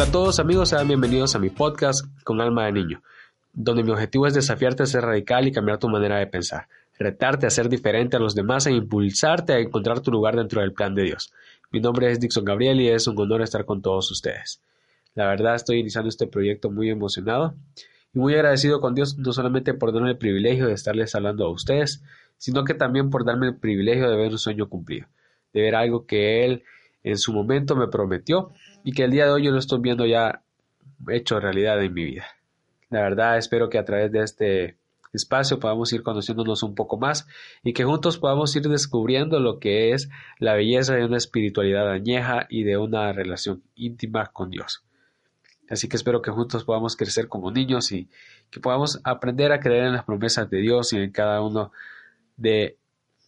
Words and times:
Hola 0.00 0.08
a 0.08 0.12
todos 0.12 0.40
amigos, 0.40 0.70
sean 0.70 0.88
bienvenidos 0.88 1.34
a 1.34 1.38
mi 1.38 1.50
podcast 1.50 2.06
con 2.24 2.40
alma 2.40 2.64
de 2.64 2.72
niño, 2.72 3.02
donde 3.52 3.82
mi 3.82 3.90
objetivo 3.90 4.26
es 4.26 4.32
desafiarte 4.32 4.82
a 4.82 4.86
ser 4.86 5.02
radical 5.02 5.46
y 5.46 5.52
cambiar 5.52 5.76
tu 5.76 5.90
manera 5.90 6.16
de 6.16 6.26
pensar, 6.26 6.68
retarte 6.98 7.46
a 7.46 7.50
ser 7.50 7.68
diferente 7.68 8.16
a 8.16 8.18
los 8.18 8.34
demás 8.34 8.66
e 8.66 8.72
impulsarte 8.72 9.52
a 9.52 9.58
encontrar 9.58 10.00
tu 10.00 10.10
lugar 10.10 10.36
dentro 10.36 10.62
del 10.62 10.72
plan 10.72 10.94
de 10.94 11.02
Dios. 11.02 11.34
Mi 11.70 11.80
nombre 11.80 12.10
es 12.10 12.18
Dixon 12.18 12.46
Gabriel 12.46 12.80
y 12.80 12.88
es 12.88 13.06
un 13.08 13.20
honor 13.20 13.42
estar 13.42 13.66
con 13.66 13.82
todos 13.82 14.10
ustedes. 14.10 14.62
La 15.14 15.26
verdad 15.26 15.54
estoy 15.54 15.80
iniciando 15.80 16.08
este 16.08 16.26
proyecto 16.26 16.70
muy 16.70 16.88
emocionado 16.88 17.54
y 18.14 18.20
muy 18.20 18.32
agradecido 18.32 18.80
con 18.80 18.94
Dios 18.94 19.18
no 19.18 19.34
solamente 19.34 19.74
por 19.74 19.92
darme 19.92 20.12
el 20.12 20.16
privilegio 20.16 20.66
de 20.66 20.72
estarles 20.72 21.14
hablando 21.14 21.44
a 21.44 21.50
ustedes, 21.50 22.02
sino 22.38 22.64
que 22.64 22.72
también 22.72 23.10
por 23.10 23.26
darme 23.26 23.48
el 23.48 23.56
privilegio 23.56 24.08
de 24.08 24.16
ver 24.16 24.32
un 24.32 24.38
sueño 24.38 24.66
cumplido, 24.66 25.08
de 25.52 25.60
ver 25.60 25.74
algo 25.74 26.06
que 26.06 26.46
Él 26.46 26.62
en 27.02 27.18
su 27.18 27.34
momento 27.34 27.76
me 27.76 27.88
prometió 27.88 28.52
y 28.84 28.92
que 28.92 29.04
el 29.04 29.10
día 29.10 29.24
de 29.24 29.30
hoy 29.30 29.44
yo 29.44 29.50
lo 29.50 29.58
estoy 29.58 29.80
viendo 29.80 30.06
ya 30.06 30.42
hecho 31.08 31.40
realidad 31.40 31.82
en 31.82 31.94
mi 31.94 32.04
vida. 32.04 32.26
La 32.90 33.02
verdad 33.02 33.38
espero 33.38 33.68
que 33.68 33.78
a 33.78 33.84
través 33.84 34.10
de 34.12 34.22
este 34.22 34.76
espacio 35.12 35.58
podamos 35.58 35.92
ir 35.92 36.02
conociéndonos 36.02 36.62
un 36.62 36.74
poco 36.74 36.96
más 36.96 37.26
y 37.62 37.72
que 37.72 37.84
juntos 37.84 38.18
podamos 38.18 38.54
ir 38.54 38.62
descubriendo 38.68 39.40
lo 39.40 39.58
que 39.58 39.92
es 39.92 40.08
la 40.38 40.54
belleza 40.54 40.94
de 40.94 41.04
una 41.04 41.16
espiritualidad 41.16 41.90
añeja 41.90 42.46
y 42.48 42.64
de 42.64 42.76
una 42.76 43.12
relación 43.12 43.62
íntima 43.74 44.26
con 44.26 44.50
Dios. 44.50 44.84
Así 45.68 45.88
que 45.88 45.96
espero 45.96 46.20
que 46.20 46.32
juntos 46.32 46.64
podamos 46.64 46.96
crecer 46.96 47.28
como 47.28 47.52
niños 47.52 47.92
y 47.92 48.08
que 48.50 48.58
podamos 48.58 49.00
aprender 49.04 49.52
a 49.52 49.60
creer 49.60 49.84
en 49.84 49.92
las 49.92 50.04
promesas 50.04 50.50
de 50.50 50.58
Dios 50.58 50.92
y 50.92 50.96
en 50.96 51.12
cada 51.12 51.40
uno 51.42 51.70
de 52.36 52.76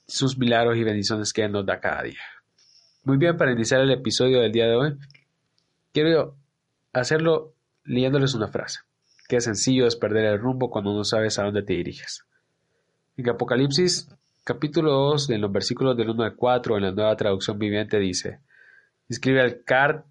sus 0.08 0.36
milagros 0.36 0.77
y 0.77 0.82
bendiciones 0.82 1.32
que 1.32 1.44
Él 1.44 1.52
nos 1.52 1.64
da 1.64 1.78
cada 1.78 2.02
día. 2.02 2.20
Muy 3.05 3.16
bien, 3.16 3.36
para 3.36 3.52
iniciar 3.52 3.80
el 3.80 3.92
episodio 3.92 4.40
del 4.40 4.50
día 4.50 4.66
de 4.66 4.74
hoy, 4.74 4.98
quiero 5.92 6.36
hacerlo 6.92 7.54
leyéndoles 7.84 8.34
una 8.34 8.48
frase. 8.48 8.80
Qué 9.28 9.40
sencillo 9.40 9.86
es 9.86 9.96
perder 9.96 10.26
el 10.26 10.38
rumbo 10.38 10.70
cuando 10.70 10.92
no 10.92 11.04
sabes 11.04 11.38
a 11.38 11.44
dónde 11.44 11.62
te 11.62 11.74
diriges. 11.74 12.24
En 13.16 13.28
Apocalipsis, 13.28 14.08
capítulo 14.44 14.92
2, 14.92 15.30
en 15.30 15.40
los 15.40 15.52
versículos 15.52 15.96
del 15.96 16.10
1 16.10 16.22
al 16.24 16.36
4, 16.36 16.76
en 16.76 16.82
la 16.82 16.92
nueva 16.92 17.16
traducción 17.16 17.58
viviente, 17.58 17.98
dice: 17.98 18.40
escribe, 19.08 19.62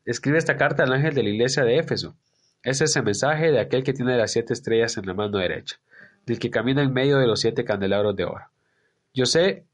escribe 0.06 0.38
esta 0.38 0.58
carta 0.58 0.84
al 0.84 0.94
ángel 0.94 1.14
de 1.14 1.24
la 1.24 1.30
iglesia 1.30 1.64
de 1.64 1.78
Éfeso. 1.78 2.16
Es 2.64 2.82
ese 2.82 3.02
mensaje 3.02 3.52
de 3.52 3.60
aquel 3.60 3.84
que 3.84 3.94
tiene 3.94 4.18
las 4.18 4.32
siete 4.32 4.54
estrellas 4.54 4.98
en 4.98 5.08
la 5.08 5.14
mano 5.14 5.40
derecha, 5.40 5.80
del 6.26 6.40
que 6.40 6.52
camina 6.52 6.84
en 6.84 6.94
medio 6.94 7.18
de 7.18 7.28
los 7.28 7.42
siete 7.42 7.66
candelabros 7.66 8.16
de 8.16 8.26
oro. 8.26 8.46
Yo 9.14 9.26
sé 9.26 9.66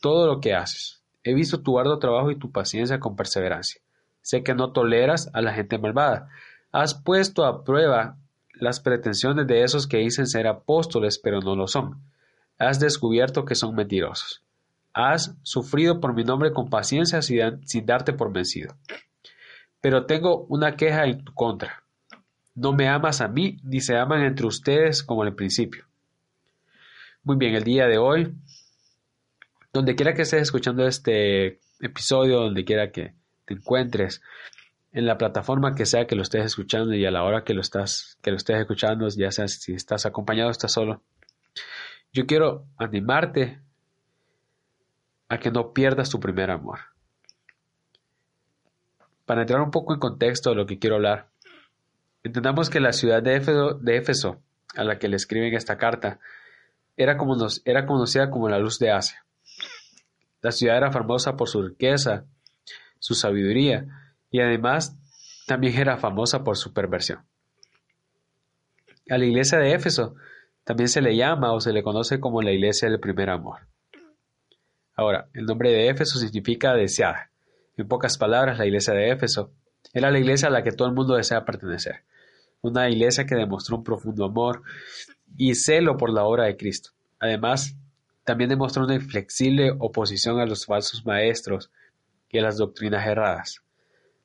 todo 0.00 0.26
lo 0.26 0.40
que 0.40 0.54
haces 0.54 1.02
He 1.24 1.34
visto 1.34 1.62
tu 1.62 1.78
arduo 1.78 1.98
trabajo 1.98 2.30
y 2.30 2.38
tu 2.38 2.50
paciencia 2.50 2.98
con 2.98 3.14
perseverancia. 3.14 3.80
Sé 4.22 4.42
que 4.42 4.54
no 4.54 4.72
toleras 4.72 5.30
a 5.34 5.42
la 5.42 5.52
gente 5.52 5.78
malvada. 5.78 6.28
Has 6.70 6.94
puesto 6.94 7.44
a 7.44 7.64
prueba 7.64 8.16
las 8.54 8.80
pretensiones 8.80 9.46
de 9.46 9.62
esos 9.62 9.86
que 9.86 9.98
dicen 9.98 10.26
ser 10.26 10.46
apóstoles 10.46 11.18
pero 11.18 11.40
no 11.40 11.54
lo 11.56 11.66
son. 11.66 12.00
Has 12.58 12.80
descubierto 12.80 13.44
que 13.44 13.54
son 13.54 13.74
mentirosos. 13.74 14.42
Has 14.94 15.36
sufrido 15.42 16.00
por 16.00 16.14
mi 16.14 16.24
nombre 16.24 16.52
con 16.52 16.70
paciencia 16.70 17.20
sin 17.22 17.86
darte 17.86 18.12
por 18.12 18.32
vencido. 18.32 18.74
Pero 19.80 20.06
tengo 20.06 20.46
una 20.48 20.76
queja 20.76 21.04
en 21.04 21.24
tu 21.24 21.34
contra. 21.34 21.82
No 22.54 22.72
me 22.72 22.88
amas 22.88 23.20
a 23.20 23.28
mí, 23.28 23.58
ni 23.64 23.80
se 23.80 23.96
aman 23.96 24.22
entre 24.22 24.46
ustedes 24.46 25.02
como 25.02 25.22
al 25.22 25.34
principio. 25.34 25.86
Muy 27.24 27.36
bien, 27.36 27.54
el 27.54 27.64
día 27.64 27.86
de 27.86 27.98
hoy 27.98 28.34
donde 29.72 29.94
quiera 29.94 30.14
que 30.14 30.22
estés 30.22 30.42
escuchando 30.42 30.86
este 30.86 31.60
episodio, 31.80 32.40
donde 32.40 32.64
quiera 32.64 32.92
que 32.92 33.14
te 33.44 33.54
encuentres, 33.54 34.22
en 34.92 35.06
la 35.06 35.16
plataforma 35.16 35.74
que 35.74 35.86
sea 35.86 36.06
que 36.06 36.14
lo 36.14 36.22
estés 36.22 36.44
escuchando 36.44 36.94
y 36.94 37.06
a 37.06 37.10
la 37.10 37.24
hora 37.24 37.44
que 37.44 37.54
lo 37.54 37.60
estás, 37.60 38.18
que 38.22 38.30
lo 38.30 38.36
estés 38.36 38.60
escuchando, 38.60 39.08
ya 39.08 39.30
sea 39.30 39.48
si 39.48 39.72
estás 39.72 40.04
acompañado 40.04 40.48
o 40.48 40.52
estás 40.52 40.72
solo, 40.72 41.02
yo 42.12 42.26
quiero 42.26 42.66
animarte 42.76 43.60
a 45.28 45.38
que 45.38 45.50
no 45.50 45.72
pierdas 45.72 46.10
tu 46.10 46.20
primer 46.20 46.50
amor. 46.50 46.80
Para 49.24 49.42
entrar 49.42 49.62
un 49.62 49.70
poco 49.70 49.94
en 49.94 50.00
contexto 50.00 50.50
de 50.50 50.56
lo 50.56 50.66
que 50.66 50.78
quiero 50.78 50.96
hablar, 50.96 51.28
entendamos 52.22 52.68
que 52.68 52.80
la 52.80 52.92
ciudad 52.92 53.22
de 53.22 53.36
Éfeso, 53.36 53.78
de 53.80 54.80
a 54.80 54.84
la 54.84 54.98
que 54.98 55.08
le 55.08 55.16
escriben 55.16 55.54
esta 55.54 55.78
carta, 55.78 56.18
era, 56.98 57.16
como 57.16 57.36
nos, 57.36 57.62
era 57.64 57.86
conocida 57.86 58.30
como 58.30 58.50
la 58.50 58.58
luz 58.58 58.78
de 58.78 58.90
Asia. 58.90 59.24
La 60.42 60.52
ciudad 60.52 60.76
era 60.76 60.92
famosa 60.92 61.36
por 61.36 61.48
su 61.48 61.62
riqueza, 61.62 62.26
su 63.02 63.16
sabiduría 63.16 63.84
y 64.30 64.40
además 64.40 64.96
también 65.48 65.76
era 65.76 65.98
famosa 65.98 66.44
por 66.44 66.56
su 66.56 66.72
perversión. 66.72 67.26
A 69.10 69.18
la 69.18 69.24
iglesia 69.24 69.58
de 69.58 69.74
Éfeso 69.74 70.14
también 70.62 70.88
se 70.88 71.02
le 71.02 71.16
llama 71.16 71.52
o 71.52 71.60
se 71.60 71.72
le 71.72 71.82
conoce 71.82 72.20
como 72.20 72.42
la 72.42 72.52
iglesia 72.52 72.88
del 72.88 73.00
primer 73.00 73.28
amor. 73.28 73.66
Ahora, 74.94 75.28
el 75.34 75.46
nombre 75.46 75.72
de 75.72 75.88
Éfeso 75.88 76.16
significa 76.20 76.74
deseada. 76.74 77.32
En 77.76 77.88
pocas 77.88 78.16
palabras, 78.18 78.58
la 78.58 78.66
iglesia 78.66 78.94
de 78.94 79.10
Éfeso 79.10 79.50
era 79.92 80.12
la 80.12 80.20
iglesia 80.20 80.46
a 80.46 80.52
la 80.52 80.62
que 80.62 80.70
todo 80.70 80.86
el 80.86 80.94
mundo 80.94 81.16
desea 81.16 81.44
pertenecer. 81.44 82.04
Una 82.60 82.88
iglesia 82.88 83.26
que 83.26 83.34
demostró 83.34 83.78
un 83.78 83.82
profundo 83.82 84.24
amor 84.24 84.62
y 85.36 85.56
celo 85.56 85.96
por 85.96 86.12
la 86.12 86.22
obra 86.22 86.44
de 86.44 86.56
Cristo. 86.56 86.90
Además, 87.18 87.76
también 88.22 88.50
demostró 88.50 88.84
una 88.84 88.94
inflexible 88.94 89.74
oposición 89.76 90.38
a 90.38 90.46
los 90.46 90.66
falsos 90.66 91.04
maestros 91.04 91.72
y 92.32 92.38
a 92.38 92.42
las 92.42 92.56
doctrinas 92.56 93.06
erradas. 93.06 93.62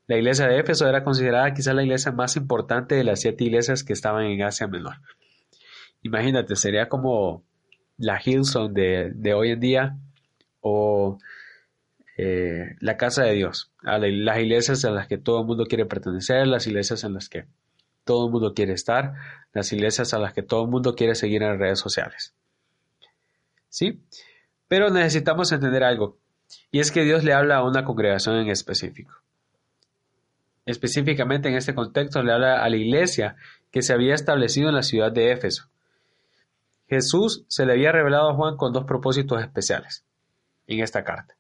La 0.08 0.18
iglesia 0.18 0.48
de 0.48 0.60
Éfeso 0.60 0.88
era 0.88 1.04
considerada 1.04 1.54
quizá 1.54 1.74
la 1.74 1.84
iglesia 1.84 2.12
más 2.12 2.36
importante 2.38 2.96
de 2.96 3.04
las 3.04 3.20
siete 3.20 3.44
iglesias 3.44 3.84
que 3.84 3.94
estaban 3.94 4.26
en 4.26 4.42
Asia 4.42 4.68
Menor. 4.68 4.96
Imagínate, 6.02 6.56
sería 6.56 6.90
como 6.90 7.44
la 7.98 8.20
Hillsong 8.24 8.74
de, 8.74 9.34
hoy 9.36 9.52
en 9.52 9.60
día 9.60 9.98
o 10.62 11.20
eh, 12.18 12.76
la 12.80 12.96
casa 12.98 13.24
de 13.24 13.34
Dios, 13.34 13.74
las 13.84 14.40
iglesias 14.40 14.86
a 14.86 14.92
las 14.92 15.08
que 15.08 15.18
todo 15.18 15.42
el 15.42 15.46
mundo 15.46 15.66
quiere 15.66 15.86
pertenecer, 15.86 16.48
las 16.48 16.66
iglesias 16.66 17.04
en 17.04 17.14
las 17.14 17.30
que 17.30 17.46
todo 18.06 18.28
el 18.28 18.32
mundo 18.32 18.54
quiere 18.54 18.74
estar, 18.74 19.14
las 19.54 19.74
iglesias 19.74 20.14
a 20.14 20.20
las 20.20 20.34
que 20.34 20.42
todo 20.42 20.64
el 20.64 20.70
mundo 20.70 20.96
quiere 20.96 21.14
seguir 21.14 21.44
en 21.44 21.60
redes 21.60 21.80
sociales. 21.80 22.34
¿sí? 23.70 24.02
Pero 24.68 24.90
necesitamos 24.90 25.52
entender 25.52 25.84
algo, 25.84 26.18
y 26.72 26.80
es 26.80 26.92
que 26.92 27.04
Dios 27.04 27.24
le 27.24 27.34
habla 27.34 27.58
a 27.58 27.64
una 27.64 27.84
congregación 27.84 28.36
en 28.38 28.50
específico. 28.50 29.14
Específicamente 30.66 31.48
en 31.48 31.56
este 31.56 31.74
contexto 31.74 32.22
le 32.22 32.34
habla 32.34 32.62
a 32.62 32.70
la 32.70 32.76
iglesia 32.76 33.38
que 33.72 33.82
se 33.82 33.94
había 33.94 34.16
establecido 34.16 34.70
en 34.70 34.76
la 34.76 34.84
ciudad 34.84 35.12
de 35.12 35.32
Éfeso. 35.32 35.70
Jesús 36.90 37.46
se 37.48 37.66
le 37.66 37.74
había 37.74 37.92
revelado 37.92 38.30
a 38.30 38.34
Juan 38.34 38.58
con 38.58 38.74
dos 38.74 38.86
propósitos 38.86 39.42
especiales 39.42 40.06
en 40.68 40.82
esta 40.82 41.04
carta. 41.04 41.36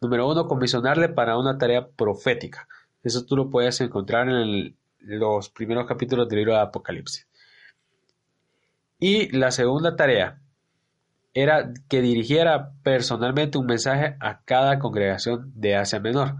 Número 0.00 0.28
uno, 0.28 0.46
comisionarle 0.46 1.10
para 1.10 1.36
una 1.36 1.58
tarea 1.58 1.88
profética. 1.88 2.66
Eso 3.02 3.24
tú 3.24 3.36
lo 3.36 3.50
puedes 3.50 3.80
encontrar 3.80 4.28
en 4.28 4.76
los 4.98 5.50
primeros 5.50 5.86
capítulos 5.86 6.28
del 6.28 6.38
libro 6.38 6.54
de 6.54 6.60
Apocalipsis. 6.60 7.26
Y 8.98 9.34
la 9.36 9.50
segunda 9.50 9.96
tarea 9.96 10.40
era 11.32 11.72
que 11.88 12.00
dirigiera 12.00 12.72
personalmente 12.82 13.58
un 13.58 13.66
mensaje 13.66 14.16
a 14.20 14.42
cada 14.42 14.78
congregación 14.78 15.52
de 15.54 15.76
Asia 15.76 16.00
Menor. 16.00 16.36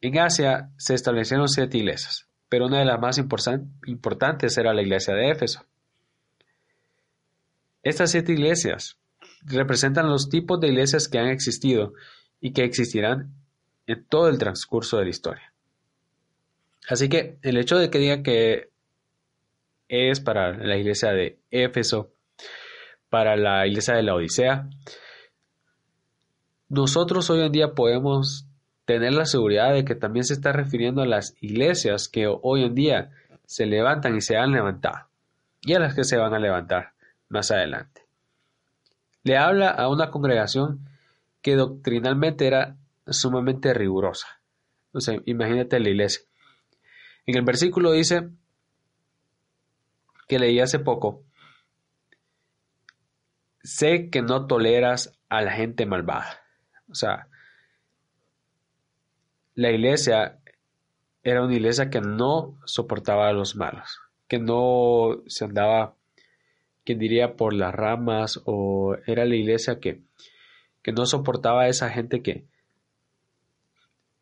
En 0.00 0.18
Asia 0.18 0.70
se 0.76 0.94
establecieron 0.94 1.48
siete 1.48 1.78
iglesias, 1.78 2.28
pero 2.48 2.66
una 2.66 2.78
de 2.78 2.84
las 2.84 3.00
más 3.00 3.18
importantes 3.18 4.58
era 4.58 4.74
la 4.74 4.82
iglesia 4.82 5.14
de 5.14 5.30
Éfeso. 5.30 5.64
Estas 7.82 8.10
siete 8.10 8.32
iglesias 8.32 8.98
representan 9.42 10.08
los 10.08 10.28
tipos 10.28 10.60
de 10.60 10.68
iglesias 10.68 11.08
que 11.08 11.18
han 11.18 11.28
existido 11.28 11.94
y 12.40 12.52
que 12.52 12.64
existirán 12.64 13.32
en 13.86 14.04
todo 14.04 14.28
el 14.28 14.38
transcurso 14.38 14.98
de 14.98 15.04
la 15.04 15.10
historia. 15.10 15.52
Así 16.88 17.08
que 17.08 17.38
el 17.42 17.56
hecho 17.56 17.78
de 17.78 17.90
que 17.90 17.98
diga 17.98 18.22
que 18.22 18.70
es 19.88 20.20
para 20.20 20.52
la 20.52 20.76
iglesia 20.76 21.12
de 21.12 21.38
Éfeso, 21.50 22.12
para 23.16 23.34
la 23.34 23.66
iglesia 23.66 23.94
de 23.94 24.02
la 24.02 24.14
Odisea. 24.14 24.68
Nosotros 26.68 27.30
hoy 27.30 27.46
en 27.46 27.50
día 27.50 27.72
podemos 27.72 28.46
tener 28.84 29.14
la 29.14 29.24
seguridad 29.24 29.72
de 29.72 29.86
que 29.86 29.94
también 29.94 30.24
se 30.24 30.34
está 30.34 30.52
refiriendo 30.52 31.00
a 31.00 31.06
las 31.06 31.34
iglesias 31.40 32.10
que 32.10 32.26
hoy 32.26 32.64
en 32.64 32.74
día 32.74 33.12
se 33.46 33.64
levantan 33.64 34.16
y 34.16 34.20
se 34.20 34.36
han 34.36 34.52
levantado 34.52 35.08
y 35.62 35.72
a 35.72 35.78
las 35.78 35.94
que 35.94 36.04
se 36.04 36.18
van 36.18 36.34
a 36.34 36.38
levantar 36.38 36.92
más 37.30 37.50
adelante. 37.50 38.04
Le 39.22 39.38
habla 39.38 39.70
a 39.70 39.88
una 39.88 40.10
congregación 40.10 40.86
que 41.40 41.56
doctrinalmente 41.56 42.46
era 42.46 42.76
sumamente 43.06 43.72
rigurosa. 43.72 44.26
O 44.92 44.98
imagínate 45.24 45.80
la 45.80 45.88
iglesia. 45.88 46.20
En 47.24 47.38
el 47.38 47.44
versículo 47.46 47.92
dice 47.92 48.28
que 50.28 50.38
leí 50.38 50.60
hace 50.60 50.80
poco 50.80 51.22
sé 53.66 54.10
que 54.10 54.22
no 54.22 54.46
toleras 54.46 55.18
a 55.28 55.42
la 55.42 55.52
gente 55.52 55.86
malvada. 55.86 56.40
O 56.88 56.94
sea, 56.94 57.28
la 59.54 59.70
iglesia 59.72 60.38
era 61.24 61.42
una 61.42 61.54
iglesia 61.54 61.90
que 61.90 62.00
no 62.00 62.58
soportaba 62.64 63.28
a 63.28 63.32
los 63.32 63.56
malos, 63.56 64.00
que 64.28 64.38
no 64.38 65.22
se 65.26 65.44
andaba, 65.44 65.94
quien 66.84 67.00
diría, 67.00 67.34
por 67.34 67.52
las 67.52 67.74
ramas, 67.74 68.40
o 68.44 68.96
era 69.06 69.24
la 69.24 69.34
iglesia 69.34 69.80
que, 69.80 70.02
que 70.82 70.92
no 70.92 71.04
soportaba 71.04 71.62
a 71.62 71.68
esa 71.68 71.90
gente 71.90 72.22
que, 72.22 72.46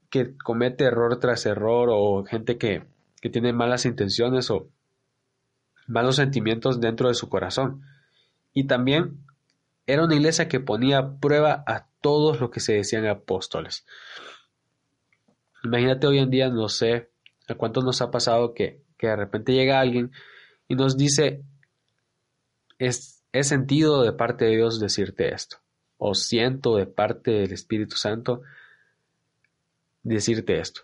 que 0.08 0.34
comete 0.38 0.84
error 0.84 1.20
tras 1.20 1.44
error, 1.44 1.90
o 1.92 2.24
gente 2.24 2.56
que, 2.56 2.84
que 3.20 3.28
tiene 3.28 3.52
malas 3.52 3.84
intenciones 3.84 4.50
o 4.50 4.68
malos 5.86 6.16
sentimientos 6.16 6.80
dentro 6.80 7.08
de 7.08 7.14
su 7.14 7.28
corazón. 7.28 7.82
Y 8.54 8.66
también 8.66 9.23
era 9.86 10.04
una 10.04 10.14
iglesia 10.14 10.48
que 10.48 10.60
ponía 10.60 10.98
a 10.98 11.16
prueba 11.18 11.64
a 11.66 11.88
todos 12.00 12.40
los 12.40 12.50
que 12.50 12.60
se 12.60 12.74
decían 12.74 13.06
apóstoles. 13.06 13.86
Imagínate 15.62 16.06
hoy 16.06 16.18
en 16.18 16.30
día, 16.30 16.48
no 16.48 16.68
sé 16.68 17.10
a 17.48 17.54
cuánto 17.54 17.82
nos 17.82 18.00
ha 18.00 18.10
pasado 18.10 18.54
que, 18.54 18.82
que 18.96 19.08
de 19.08 19.16
repente 19.16 19.52
llega 19.52 19.80
alguien 19.80 20.12
y 20.68 20.74
nos 20.74 20.96
dice, 20.96 21.42
es, 22.78 23.22
he 23.32 23.42
sentido 23.42 24.02
de 24.02 24.12
parte 24.12 24.46
de 24.46 24.52
Dios 24.52 24.80
decirte 24.80 25.32
esto, 25.32 25.58
o 25.98 26.14
siento 26.14 26.76
de 26.76 26.86
parte 26.86 27.30
del 27.30 27.52
Espíritu 27.52 27.96
Santo 27.96 28.42
decirte 30.02 30.60
esto. 30.60 30.82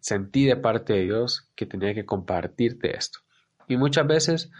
Sentí 0.00 0.44
de 0.44 0.56
parte 0.56 0.92
de 0.92 1.04
Dios 1.04 1.48
que 1.54 1.64
tenía 1.64 1.94
que 1.94 2.04
compartirte 2.04 2.96
esto. 2.96 3.20
Y 3.68 3.76
muchas 3.78 4.06
veces 4.06 4.50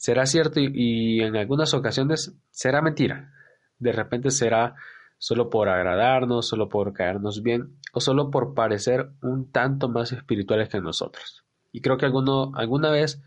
será 0.00 0.24
cierto 0.24 0.60
y, 0.60 1.20
en 1.20 1.36
algunas 1.36 1.74
ocasiones 1.74 2.34
será 2.48 2.80
mentira. 2.80 3.34
De 3.78 3.92
repente 3.92 4.30
será 4.30 4.74
solo 5.18 5.50
por 5.50 5.68
agradarnos, 5.68 6.48
solo 6.48 6.70
por 6.70 6.94
caernos 6.94 7.42
bien 7.42 7.76
o 7.92 8.00
solo 8.00 8.30
por 8.30 8.54
parecer 8.54 9.10
un 9.20 9.52
tanto 9.52 9.90
más 9.90 10.12
espirituales 10.12 10.70
que 10.70 10.80
nosotros. 10.80 11.44
Y 11.70 11.82
creo 11.82 11.98
que 11.98 12.06
alguna 12.06 12.90
vez 12.90 13.22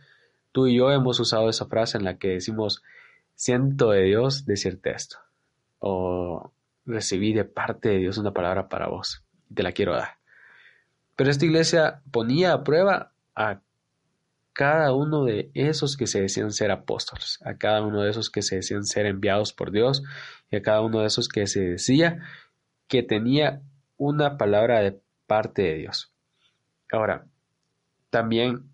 tú 0.52 0.66
y 0.66 0.76
yo 0.78 0.90
hemos 0.90 1.20
usado 1.20 1.48
esa 1.48 1.68
frase 1.68 2.00
en 2.00 2.06
la 2.06 2.18
que 2.18 2.30
decimos, 2.30 2.82
siento 3.36 3.92
de 3.92 4.02
Dios 4.06 4.48
decirte 4.48 4.94
esto. 4.94 5.18
O 5.78 6.54
recibí 6.88 7.34
de 7.34 7.46
parte 7.46 7.90
de 7.90 8.00
Dios 8.00 8.18
una 8.18 8.34
palabra 8.34 8.68
para 8.68 8.88
vos 8.88 9.24
y 9.48 9.54
te 9.54 9.62
la 9.62 9.74
quiero 9.74 9.94
dar. 9.94 10.18
Pero 11.16 11.30
esta 11.30 11.46
iglesia 11.46 12.02
ponía 12.10 12.52
a 12.54 12.64
prueba 12.64 13.14
a 13.36 13.62
cada 14.54 14.94
uno 14.94 15.26
de 15.26 15.50
esos 15.56 15.98
que 15.98 16.08
se 16.08 16.22
decían 16.22 16.52
ser 16.52 16.72
apóstoles, 16.72 17.40
a 17.44 17.58
cada 17.58 17.82
uno 17.82 18.04
de 18.04 18.12
esos 18.12 18.30
que 18.30 18.44
se 18.44 18.58
decían 18.58 18.86
ser 18.86 19.08
enviados 19.08 19.52
por 19.52 19.72
Dios 19.72 20.04
y 20.52 20.56
a 20.56 20.62
cada 20.62 20.82
uno 20.82 21.02
de 21.02 21.08
esos 21.08 21.28
que 21.28 21.48
se 21.48 21.62
decía 21.62 22.20
que 22.88 23.02
tenía 23.02 23.62
una 23.98 24.38
palabra 24.38 24.80
de 24.80 25.02
parte 25.26 25.64
de 25.64 25.76
Dios. 25.76 26.14
Ahora, 26.92 27.26
también 28.12 28.70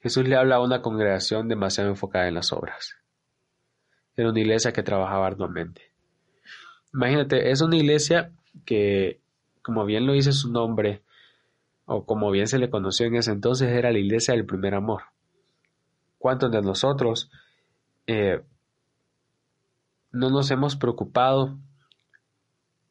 Jesús 0.00 0.26
le 0.26 0.36
habla 0.36 0.56
a 0.56 0.62
una 0.62 0.82
congregación 0.82 1.48
demasiado 1.48 1.90
enfocada 1.90 2.26
en 2.26 2.34
las 2.34 2.52
obras. 2.52 2.96
Era 4.16 4.30
una 4.30 4.40
iglesia 4.40 4.72
que 4.72 4.82
trabajaba 4.82 5.26
arduamente. 5.26 5.92
Imagínate, 6.92 7.50
es 7.50 7.60
una 7.60 7.76
iglesia 7.76 8.32
que, 8.64 9.20
como 9.62 9.84
bien 9.84 10.06
lo 10.06 10.14
dice 10.14 10.32
su 10.32 10.50
nombre, 10.50 11.02
o 11.92 12.04
como 12.04 12.30
bien 12.30 12.46
se 12.46 12.60
le 12.60 12.70
conoció 12.70 13.06
en 13.06 13.16
ese 13.16 13.32
entonces, 13.32 13.68
era 13.68 13.90
la 13.90 13.98
iglesia 13.98 14.32
del 14.32 14.46
primer 14.46 14.76
amor. 14.76 15.02
¿Cuántos 16.18 16.52
de 16.52 16.62
nosotros 16.62 17.32
eh, 18.06 18.40
no 20.12 20.30
nos 20.30 20.52
hemos 20.52 20.76
preocupado, 20.76 21.58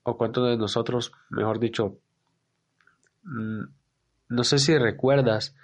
o 0.04 0.18
cuántos 0.18 0.50
de 0.50 0.58
nosotros, 0.58 1.14
mejor 1.30 1.60
dicho, 1.60 1.98
mm, 3.24 3.62
no 4.28 4.44
sé 4.44 4.58
si 4.60 4.78
recuerdas 4.78 5.56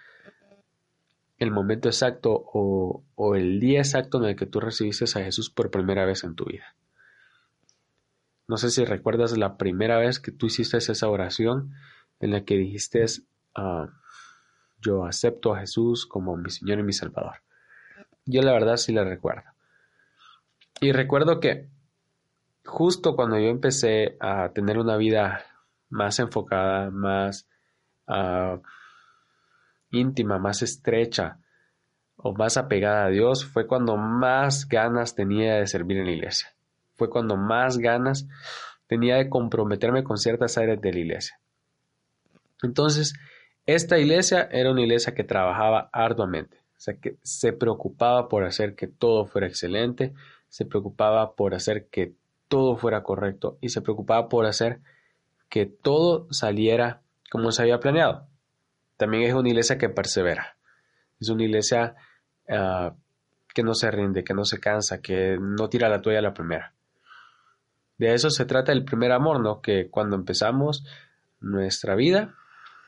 el 1.37 1.51
momento 1.51 1.89
exacto 1.89 2.31
o, 2.31 3.03
o, 3.15 3.35
el 3.35 3.59
día 3.59 3.79
exacto 3.79 4.17
en 4.17 4.29
el 4.29 4.35
que 4.37 4.45
tú 4.45 4.61
recibiste 4.61 5.03
a 5.19 5.25
Jesús 5.25 5.49
por 5.49 5.71
primera 5.71 6.05
vez 6.05 6.23
en 6.23 6.35
tu 6.35 6.45
vida. 6.45 6.73
No 8.47 8.55
sé 8.55 8.69
si 8.69 8.85
recuerdas 8.85 9.37
la 9.37 9.57
primera 9.57 9.97
vez 9.97 10.21
que 10.21 10.31
tú 10.31 10.45
hiciste 10.45 10.77
esa 10.77 11.09
oración 11.09 11.73
en 12.25 12.31
la 12.31 12.43
que 12.43 12.55
dijiste, 12.57 13.05
ah, 13.55 13.87
yo 14.81 15.05
acepto 15.05 15.53
a 15.53 15.59
Jesús 15.59 16.05
como 16.05 16.35
mi 16.37 16.49
Señor 16.49 16.79
y 16.79 16.83
mi 16.83 16.93
Salvador. 16.93 17.37
Yo 18.25 18.41
la 18.41 18.51
verdad 18.51 18.77
sí 18.77 18.93
la 18.93 19.03
recuerdo. 19.03 19.43
Y 20.81 20.91
recuerdo 20.91 21.39
que 21.39 21.69
justo 22.65 23.15
cuando 23.15 23.39
yo 23.39 23.47
empecé 23.47 24.17
a 24.19 24.49
tener 24.49 24.77
una 24.77 24.97
vida 24.97 25.45
más 25.89 26.19
enfocada, 26.19 26.89
más 26.89 27.47
ah, 28.07 28.59
íntima, 29.91 30.39
más 30.39 30.61
estrecha 30.61 31.39
o 32.17 32.33
más 32.33 32.57
apegada 32.57 33.05
a 33.05 33.09
Dios, 33.09 33.45
fue 33.45 33.67
cuando 33.67 33.97
más 33.97 34.67
ganas 34.67 35.15
tenía 35.15 35.55
de 35.55 35.67
servir 35.67 35.97
en 35.97 36.05
la 36.05 36.11
iglesia. 36.11 36.49
Fue 36.95 37.09
cuando 37.09 37.37
más 37.37 37.77
ganas 37.77 38.27
tenía 38.87 39.17
de 39.17 39.29
comprometerme 39.29 40.03
con 40.03 40.17
ciertas 40.17 40.57
áreas 40.57 40.81
de 40.81 40.93
la 40.93 40.99
iglesia. 40.99 41.39
Entonces, 42.65 43.13
esta 43.65 43.97
iglesia 43.97 44.47
era 44.51 44.71
una 44.71 44.81
iglesia 44.81 45.13
que 45.13 45.23
trabajaba 45.23 45.89
arduamente, 45.91 46.57
o 46.57 46.79
sea, 46.79 46.95
que 46.95 47.17
se 47.23 47.53
preocupaba 47.53 48.27
por 48.27 48.43
hacer 48.43 48.75
que 48.75 48.87
todo 48.87 49.25
fuera 49.25 49.47
excelente, 49.47 50.13
se 50.49 50.65
preocupaba 50.65 51.35
por 51.35 51.55
hacer 51.55 51.87
que 51.87 52.13
todo 52.47 52.77
fuera 52.77 53.01
correcto 53.03 53.57
y 53.61 53.69
se 53.69 53.81
preocupaba 53.81 54.29
por 54.29 54.45
hacer 54.45 54.81
que 55.49 55.65
todo 55.65 56.27
saliera 56.31 57.01
como 57.31 57.51
se 57.51 57.61
había 57.61 57.79
planeado. 57.79 58.27
También 58.97 59.23
es 59.23 59.33
una 59.33 59.49
iglesia 59.49 59.77
que 59.77 59.89
persevera, 59.89 60.57
es 61.19 61.29
una 61.29 61.43
iglesia 61.43 61.95
ah, 62.49 62.93
que 63.53 63.63
no 63.63 63.73
se 63.73 63.89
rinde, 63.89 64.23
que 64.23 64.33
no 64.33 64.45
se 64.45 64.59
cansa, 64.59 65.01
que 65.01 65.37
no 65.39 65.69
tira 65.69 65.89
la 65.89 66.01
toalla 66.01 66.21
la 66.21 66.33
primera. 66.33 66.73
De 67.97 68.13
eso 68.13 68.29
se 68.29 68.45
trata 68.45 68.71
el 68.71 68.83
primer 68.83 69.11
amor, 69.11 69.39
¿no? 69.39 69.61
Que 69.61 69.89
cuando 69.89 70.15
empezamos 70.15 70.85
nuestra 71.39 71.95
vida, 71.95 72.35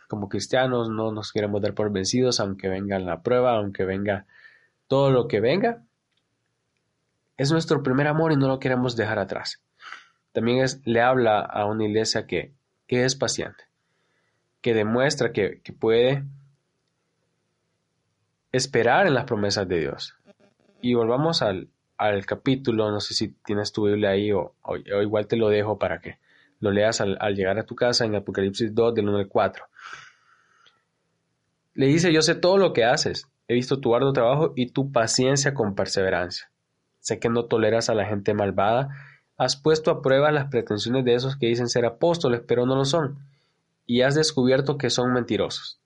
como 0.08 0.30
cristianos 0.30 0.90
no 0.90 1.12
nos 1.12 1.32
queremos 1.32 1.62
dar 1.62 1.74
por 1.74 1.92
vencidos, 1.92 2.40
aunque 2.40 2.70
venga 2.70 2.98
la 3.00 3.22
prueba, 3.22 3.58
aunque 3.58 3.86
venga 3.86 4.26
todo 4.88 5.12
lo 5.12 5.28
que 5.28 5.40
venga. 5.40 5.84
Es 7.38 7.52
nuestro 7.52 7.84
primer 7.84 8.08
amor 8.08 8.32
y 8.32 8.38
no 8.38 8.48
lo 8.48 8.60
queremos 8.60 8.96
dejar 8.96 9.20
atrás. 9.20 9.62
También 10.32 10.64
es, 10.64 10.82
le 10.86 11.02
habla 11.02 11.40
a 11.40 11.66
una 11.66 11.86
iglesia 11.86 12.26
que, 12.26 12.54
es 12.88 13.16
paciente, 13.16 13.66
que 14.62 14.74
demuestra 14.74 15.32
que, 15.32 15.62
puede 15.80 16.24
esperar 18.52 19.08
en 19.08 19.14
las 19.14 19.26
promesas 19.26 19.68
de 19.68 19.80
Dios. 19.80 20.16
Y 20.82 20.94
volvamos 20.94 21.42
al, 21.42 21.70
al 21.98 22.26
capítulo, 22.26 22.92
no 22.92 23.00
sé 23.00 23.14
si 23.14 23.30
tienes 23.30 23.72
tu 23.72 23.86
Biblia 23.86 24.12
ahí 24.12 24.32
o, 24.32 24.56
igual 25.02 25.28
te 25.28 25.36
lo 25.36 25.50
dejo 25.50 25.78
para 25.78 26.00
que 26.00 26.20
lo 26.60 26.72
leas 26.72 27.02
al, 27.02 27.18
llegar 27.36 27.58
a 27.60 27.66
tu 27.66 27.76
casa 27.76 28.06
en 28.06 28.16
Apocalipsis 28.16 28.74
2 28.74 28.96
del 28.96 29.10
1 29.10 29.18
al 29.18 29.28
4. 29.28 29.66
Le 31.78 31.86
dice, 31.86 32.12
yo 32.12 32.24
sé 32.24 32.34
todo 32.34 32.58
lo 32.58 32.74
que 32.74 32.86
haces, 32.86 33.30
he 33.48 33.54
visto 33.54 33.80
tu 33.80 33.94
arduo 33.94 34.12
trabajo 34.12 34.52
y 34.56 34.72
tu 34.72 34.92
paciencia 34.92 35.54
con 35.54 35.76
perseverancia. 35.76 36.50
Sé 37.02 37.20
que 37.20 37.30
no 37.30 37.46
toleras 37.46 37.88
a 37.92 37.94
la 37.94 38.08
gente 38.08 38.34
malvada, 38.34 38.90
has 39.38 39.58
puesto 39.58 39.92
a 39.92 40.02
prueba 40.02 40.32
las 40.32 40.50
pretensiones 40.50 41.06
de 41.06 41.14
esos 41.14 41.38
que 41.38 41.46
dicen 41.46 41.70
ser 41.70 41.86
apóstoles, 41.86 42.42
pero 42.48 42.66
no 42.66 42.76
lo 42.76 42.84
son, 42.84 43.20
y 43.86 44.02
has 44.02 44.16
descubierto 44.16 44.80
que 44.80 44.90
son 44.90 45.14
mentirosos. 45.14 45.80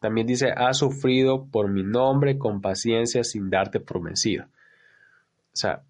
También 0.00 0.26
dice, 0.26 0.50
has 0.50 0.78
sufrido 0.78 1.44
por 1.44 1.68
mi 1.68 1.82
nombre 1.82 2.38
con 2.38 2.62
paciencia 2.62 3.22
sin 3.22 3.50
darte 3.50 3.80
por 3.80 4.02
vencido. 4.02 4.44
O 4.44 5.56
sea, 5.56 5.82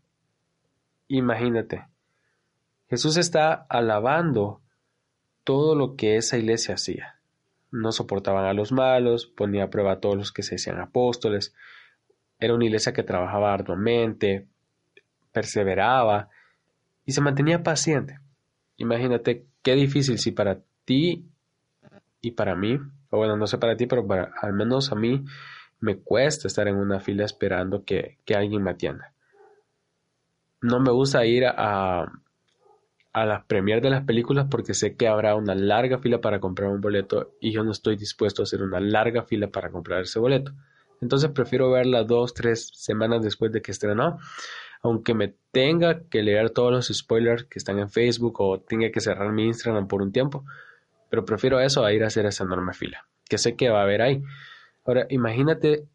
imagínate, 1.06 1.86
Jesús 2.90 3.16
está 3.16 3.52
alabando 3.68 4.62
todo 5.44 5.76
lo 5.76 5.94
que 5.94 6.16
esa 6.16 6.38
iglesia 6.38 6.74
hacía 6.74 7.13
no 7.74 7.90
soportaban 7.90 8.44
a 8.44 8.54
los 8.54 8.70
malos, 8.70 9.26
ponía 9.26 9.64
a 9.64 9.70
prueba 9.70 9.92
a 9.92 10.00
todos 10.00 10.16
los 10.16 10.32
que 10.32 10.44
se 10.44 10.54
decían 10.54 10.78
apóstoles, 10.80 11.54
era 12.38 12.54
una 12.54 12.64
iglesia 12.64 12.92
que 12.92 13.02
trabajaba 13.02 13.52
arduamente, 13.52 14.46
perseveraba 15.32 16.28
y 17.04 17.12
se 17.12 17.20
mantenía 17.20 17.64
paciente. 17.64 18.20
Imagínate 18.76 19.46
qué 19.62 19.74
difícil 19.74 20.18
si 20.18 20.30
para 20.30 20.60
ti 20.84 21.26
y 22.20 22.30
para 22.30 22.54
mí, 22.54 22.78
o 23.10 23.16
bueno, 23.16 23.36
no 23.36 23.46
sé 23.46 23.58
para 23.58 23.76
ti, 23.76 23.86
pero 23.86 24.06
para, 24.06 24.32
al 24.40 24.52
menos 24.52 24.92
a 24.92 24.94
mí 24.94 25.24
me 25.80 25.98
cuesta 25.98 26.46
estar 26.46 26.68
en 26.68 26.76
una 26.76 27.00
fila 27.00 27.24
esperando 27.24 27.84
que, 27.84 28.18
que 28.24 28.36
alguien 28.36 28.62
me 28.62 28.70
atienda. 28.70 29.12
No 30.60 30.78
me 30.80 30.92
gusta 30.92 31.26
ir 31.26 31.44
a, 31.46 32.06
a 33.14 33.24
las 33.24 33.44
premier 33.44 33.80
de 33.80 33.90
las 33.90 34.04
películas 34.04 34.48
porque 34.50 34.74
sé 34.74 34.96
que 34.96 35.06
habrá 35.06 35.36
una 35.36 35.54
larga 35.54 35.98
fila 35.98 36.20
para 36.20 36.40
comprar 36.40 36.68
un 36.70 36.80
boleto 36.80 37.36
y 37.40 37.52
yo 37.52 37.62
no 37.62 37.70
estoy 37.70 37.96
dispuesto 37.96 38.42
a 38.42 38.44
hacer 38.44 38.60
una 38.60 38.80
larga 38.80 39.22
fila 39.22 39.46
para 39.48 39.70
comprar 39.70 40.02
ese 40.02 40.18
boleto. 40.18 40.52
Entonces 41.00 41.30
prefiero 41.30 41.70
verla 41.70 42.02
dos, 42.02 42.34
tres 42.34 42.70
semanas 42.74 43.22
después 43.22 43.52
de 43.52 43.62
que 43.62 43.70
estrenó, 43.70 44.18
aunque 44.82 45.14
me 45.14 45.36
tenga 45.52 46.02
que 46.08 46.24
leer 46.24 46.50
todos 46.50 46.72
los 46.72 46.88
spoilers 46.88 47.44
que 47.44 47.60
están 47.60 47.78
en 47.78 47.88
Facebook 47.88 48.40
o 48.40 48.60
tenga 48.60 48.90
que 48.90 49.00
cerrar 49.00 49.30
mi 49.30 49.46
Instagram 49.46 49.86
por 49.86 50.02
un 50.02 50.12
tiempo. 50.12 50.44
pero 51.08 51.24
prefiero 51.24 51.60
eso 51.60 51.84
a 51.84 51.92
ir 51.92 52.02
a 52.02 52.08
hacer 52.08 52.26
esa 52.26 52.42
enorme 52.42 52.72
fila, 52.74 53.06
que 53.28 53.38
sé 53.38 53.54
que 53.54 53.68
va 53.68 53.78
a 53.80 53.84
haber 53.84 54.02
ahí. 54.02 54.24
Ahora, 54.84 55.06
imagínate 55.08 55.86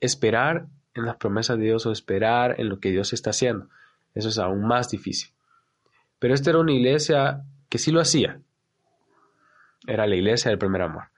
esperar 0.00 0.66
en 0.94 1.06
las 1.06 1.16
promesas 1.16 1.56
de 1.58 1.66
Dios 1.66 1.86
o 1.86 1.92
esperar 1.92 2.56
en 2.58 2.68
lo 2.68 2.80
que 2.80 2.90
Dios 2.90 3.12
está 3.12 3.30
haciendo. 3.30 3.68
Eso 4.14 4.28
es 4.28 4.38
aún 4.38 4.66
más 4.66 4.90
difícil. 4.90 5.32
Pero 6.22 6.34
esta 6.34 6.50
era 6.50 6.60
una 6.60 6.70
iglesia 6.70 7.42
que 7.68 7.78
sí 7.78 7.90
lo 7.90 8.00
hacía. 8.00 8.40
Era 9.88 10.06
la 10.06 10.14
iglesia 10.14 10.50
del 10.50 10.58
primer 10.58 10.82
amor. 10.82 11.08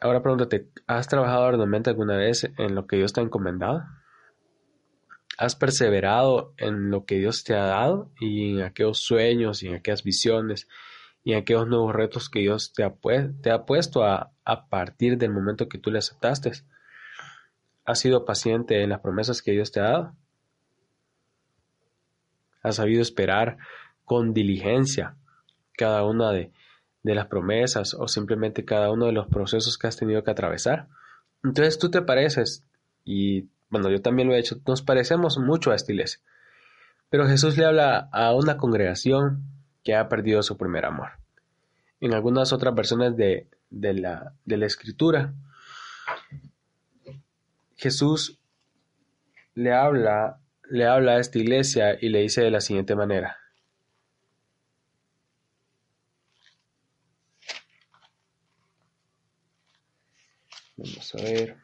Ahora 0.00 0.24
pregúntate, 0.24 0.70
¿has 0.88 1.06
trabajado 1.06 1.44
arduamente 1.44 1.88
alguna 1.88 2.16
vez 2.16 2.50
en 2.58 2.74
lo 2.74 2.88
que 2.88 2.96
Dios 2.96 3.12
te 3.12 3.20
ha 3.20 3.22
encomendado? 3.22 3.84
¿Has 5.38 5.54
perseverado 5.54 6.52
en 6.56 6.90
lo 6.90 7.04
que 7.04 7.20
Dios 7.20 7.44
te 7.44 7.54
ha 7.54 7.62
dado 7.62 8.10
y 8.18 8.58
en 8.58 8.62
aquellos 8.62 8.98
sueños 8.98 9.62
y 9.62 9.68
en 9.68 9.76
aquellas 9.76 10.02
visiones 10.02 10.66
y 11.22 11.34
en 11.34 11.38
aquellos 11.38 11.68
nuevos 11.68 11.94
retos 11.94 12.28
que 12.28 12.40
Dios 12.40 12.72
te 12.72 12.82
ha, 12.82 13.66
puesto 13.66 14.02
a, 14.02 14.32
a 14.44 14.68
partir 14.68 15.16
del 15.16 15.30
momento 15.30 15.68
que 15.68 15.78
tú 15.78 15.92
le 15.92 16.00
aceptaste? 16.00 16.50
¿Has 17.84 18.00
sido 18.00 18.24
paciente 18.24 18.82
en 18.82 18.90
las 18.90 18.98
promesas 18.98 19.42
que 19.42 19.52
Dios 19.52 19.70
te 19.70 19.78
ha 19.78 19.84
dado? 19.84 20.16
¿Has 22.62 22.76
sabido 22.76 23.02
esperar 23.02 23.58
con 24.04 24.34
diligencia 24.34 25.16
cada 25.76 26.04
una 26.04 26.32
de, 26.32 26.52
de 27.02 27.14
las 27.14 27.26
promesas 27.26 27.94
o 27.94 28.08
simplemente 28.08 28.64
cada 28.64 28.90
uno 28.90 29.06
de 29.06 29.12
los 29.12 29.26
procesos 29.28 29.78
que 29.78 29.86
has 29.86 29.96
tenido 29.96 30.22
que 30.22 30.30
atravesar. 30.30 30.88
Entonces 31.42 31.78
tú 31.78 31.90
te 31.90 32.02
pareces, 32.02 32.66
y 33.04 33.48
bueno, 33.70 33.90
yo 33.90 34.02
también 34.02 34.28
lo 34.28 34.34
he 34.34 34.38
hecho, 34.38 34.60
nos 34.66 34.82
parecemos 34.82 35.38
mucho 35.38 35.70
a 35.70 35.74
esta 35.74 35.92
iglesia. 35.92 36.20
Pero 37.08 37.26
Jesús 37.26 37.56
le 37.56 37.64
habla 37.64 38.08
a 38.12 38.34
una 38.34 38.56
congregación 38.56 39.44
que 39.82 39.94
ha 39.94 40.08
perdido 40.08 40.42
su 40.42 40.56
primer 40.56 40.84
amor. 40.84 41.12
En 42.00 42.14
algunas 42.14 42.52
otras 42.52 42.74
versiones 42.74 43.16
de, 43.16 43.48
de, 43.70 43.94
la, 43.94 44.34
de 44.44 44.56
la 44.58 44.66
escritura, 44.66 45.34
Jesús 47.76 48.38
le 49.54 49.72
habla, 49.72 50.38
le 50.70 50.86
habla 50.86 51.12
a 51.16 51.20
esta 51.20 51.38
iglesia 51.38 51.98
y 52.00 52.08
le 52.08 52.20
dice 52.20 52.42
de 52.42 52.50
la 52.50 52.60
siguiente 52.60 52.94
manera. 52.94 53.36
Vamos 60.76 61.14
a 61.14 61.22
ver. 61.22 61.56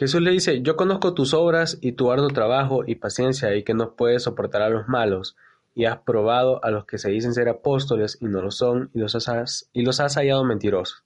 Jesús 0.00 0.22
le 0.22 0.30
dice, 0.30 0.62
yo 0.62 0.76
conozco 0.76 1.12
tus 1.12 1.34
obras 1.34 1.76
y 1.82 1.92
tu 1.92 2.10
arduo 2.10 2.28
trabajo 2.28 2.84
y 2.86 2.94
paciencia 2.94 3.54
y 3.54 3.64
que 3.64 3.74
no 3.74 3.96
puedes 3.96 4.22
soportar 4.22 4.62
a 4.62 4.70
los 4.70 4.88
malos 4.88 5.36
y 5.74 5.84
has 5.84 5.98
probado 5.98 6.64
a 6.64 6.70
los 6.70 6.86
que 6.86 6.96
se 6.96 7.10
dicen 7.10 7.34
ser 7.34 7.50
apóstoles 7.50 8.16
y 8.18 8.24
no 8.24 8.40
lo 8.40 8.50
son, 8.50 8.88
y 8.94 8.98
los 8.98 9.14
has, 9.28 9.68
y 9.74 9.82
los 9.82 10.00
has 10.00 10.14
hallado 10.14 10.42
mentirosos. 10.42 11.04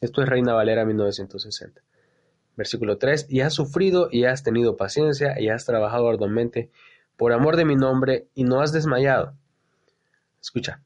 Esto 0.00 0.22
es 0.22 0.28
Reina 0.28 0.52
Valera 0.54 0.84
1960. 0.84 1.82
Versículo 2.56 2.98
3, 2.98 3.26
y 3.28 3.40
has 3.40 3.52
sufrido 3.52 4.10
y 4.12 4.26
has 4.26 4.44
tenido 4.44 4.76
paciencia 4.76 5.40
y 5.40 5.48
has 5.48 5.64
trabajado 5.64 6.08
arduamente 6.08 6.70
por 7.16 7.32
amor 7.32 7.56
de 7.56 7.64
mi 7.64 7.74
nombre 7.74 8.28
y 8.36 8.44
no 8.44 8.60
has 8.60 8.70
desmayado. 8.70 9.34
Escucha, 10.40 10.84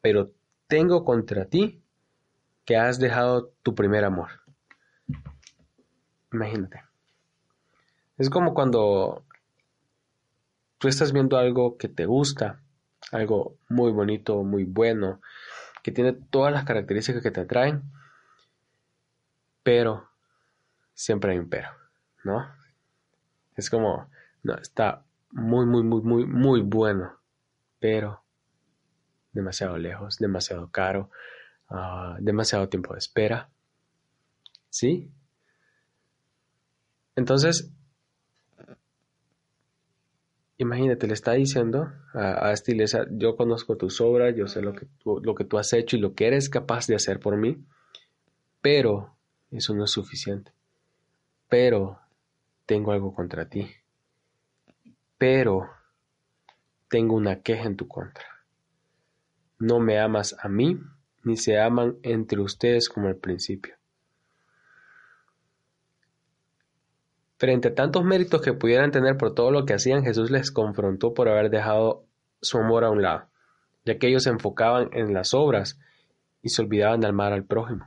pero 0.00 0.30
tengo 0.68 1.04
contra 1.04 1.44
ti 1.44 1.82
que 2.64 2.78
has 2.78 2.98
dejado 2.98 3.52
tu 3.62 3.74
primer 3.74 4.06
amor. 4.06 4.30
Imagínate. 6.32 6.93
Es 8.16 8.30
como 8.30 8.54
cuando 8.54 9.24
tú 10.78 10.88
estás 10.88 11.12
viendo 11.12 11.36
algo 11.36 11.76
que 11.76 11.88
te 11.88 12.06
gusta 12.06 12.60
algo 13.12 13.58
muy 13.68 13.92
bonito, 13.92 14.42
muy 14.42 14.64
bueno, 14.64 15.20
que 15.82 15.92
tiene 15.92 16.12
todas 16.12 16.52
las 16.52 16.64
características 16.64 17.22
que 17.22 17.30
te 17.30 17.40
atraen, 17.40 17.82
pero 19.62 20.08
siempre 20.94 21.32
hay 21.32 21.38
un 21.38 21.48
pero, 21.48 21.68
¿no? 22.24 22.46
Es 23.56 23.70
como, 23.70 24.08
no, 24.42 24.54
está 24.54 25.04
muy, 25.30 25.66
muy, 25.66 25.82
muy, 25.82 26.02
muy, 26.02 26.26
muy 26.26 26.60
bueno, 26.62 27.18
pero 27.78 28.22
demasiado 29.32 29.78
lejos, 29.78 30.18
demasiado 30.18 30.70
caro, 30.70 31.10
ah, 31.68 32.16
demasiado 32.20 32.68
tiempo 32.68 32.94
de 32.94 32.98
espera, 32.98 33.50
¿sí? 34.70 35.10
Entonces, 37.16 37.70
Imagínate, 40.56 41.08
le 41.08 41.14
está 41.14 41.32
diciendo 41.32 41.92
a, 42.12 42.50
a, 42.50 42.54
yo 43.10 43.36
conozco 43.36 43.76
tus 43.76 44.00
obras, 44.00 44.34
yo 44.36 44.46
sé 44.46 44.62
lo 44.62 44.72
que, 44.72 44.86
tú, 45.02 45.20
lo 45.20 45.34
que 45.34 45.44
tú 45.44 45.58
has 45.58 45.72
hecho 45.72 45.96
y 45.96 46.00
lo 46.00 46.14
que 46.14 46.28
eres 46.28 46.48
capaz 46.48 46.86
de 46.86 46.94
hacer 46.94 47.18
por 47.18 47.36
mí, 47.36 47.64
pero 48.60 49.16
eso 49.50 49.74
no 49.74 49.84
es 49.84 49.90
suficiente. 49.90 50.52
Pero 51.48 51.98
tengo 52.66 52.92
algo 52.92 53.12
contra 53.14 53.48
ti. 53.48 53.68
Pero 55.18 55.70
tengo 56.88 57.16
una 57.16 57.42
queja 57.42 57.64
en 57.64 57.76
tu 57.76 57.88
contra. 57.88 58.24
No 59.58 59.80
me 59.80 59.98
amas 59.98 60.36
a 60.40 60.48
mí, 60.48 60.78
ni 61.24 61.36
se 61.36 61.58
aman 61.58 61.98
entre 62.02 62.40
ustedes 62.40 62.88
como 62.88 63.08
al 63.08 63.16
principio. 63.16 63.74
Frente 67.44 67.68
a 67.68 67.74
tantos 67.74 68.02
méritos 68.04 68.40
que 68.40 68.54
pudieran 68.54 68.90
tener 68.90 69.18
por 69.18 69.34
todo 69.34 69.50
lo 69.50 69.66
que 69.66 69.74
hacían, 69.74 70.02
Jesús 70.02 70.30
les 70.30 70.50
confrontó 70.50 71.12
por 71.12 71.28
haber 71.28 71.50
dejado 71.50 72.06
su 72.40 72.56
amor 72.56 72.84
a 72.84 72.90
un 72.90 73.02
lado, 73.02 73.26
ya 73.84 73.98
que 73.98 74.08
ellos 74.08 74.22
se 74.22 74.30
enfocaban 74.30 74.88
en 74.94 75.12
las 75.12 75.34
obras 75.34 75.78
y 76.40 76.48
se 76.48 76.62
olvidaban 76.62 77.00
de 77.00 77.08
amar 77.08 77.34
al 77.34 77.44
prójimo. 77.44 77.86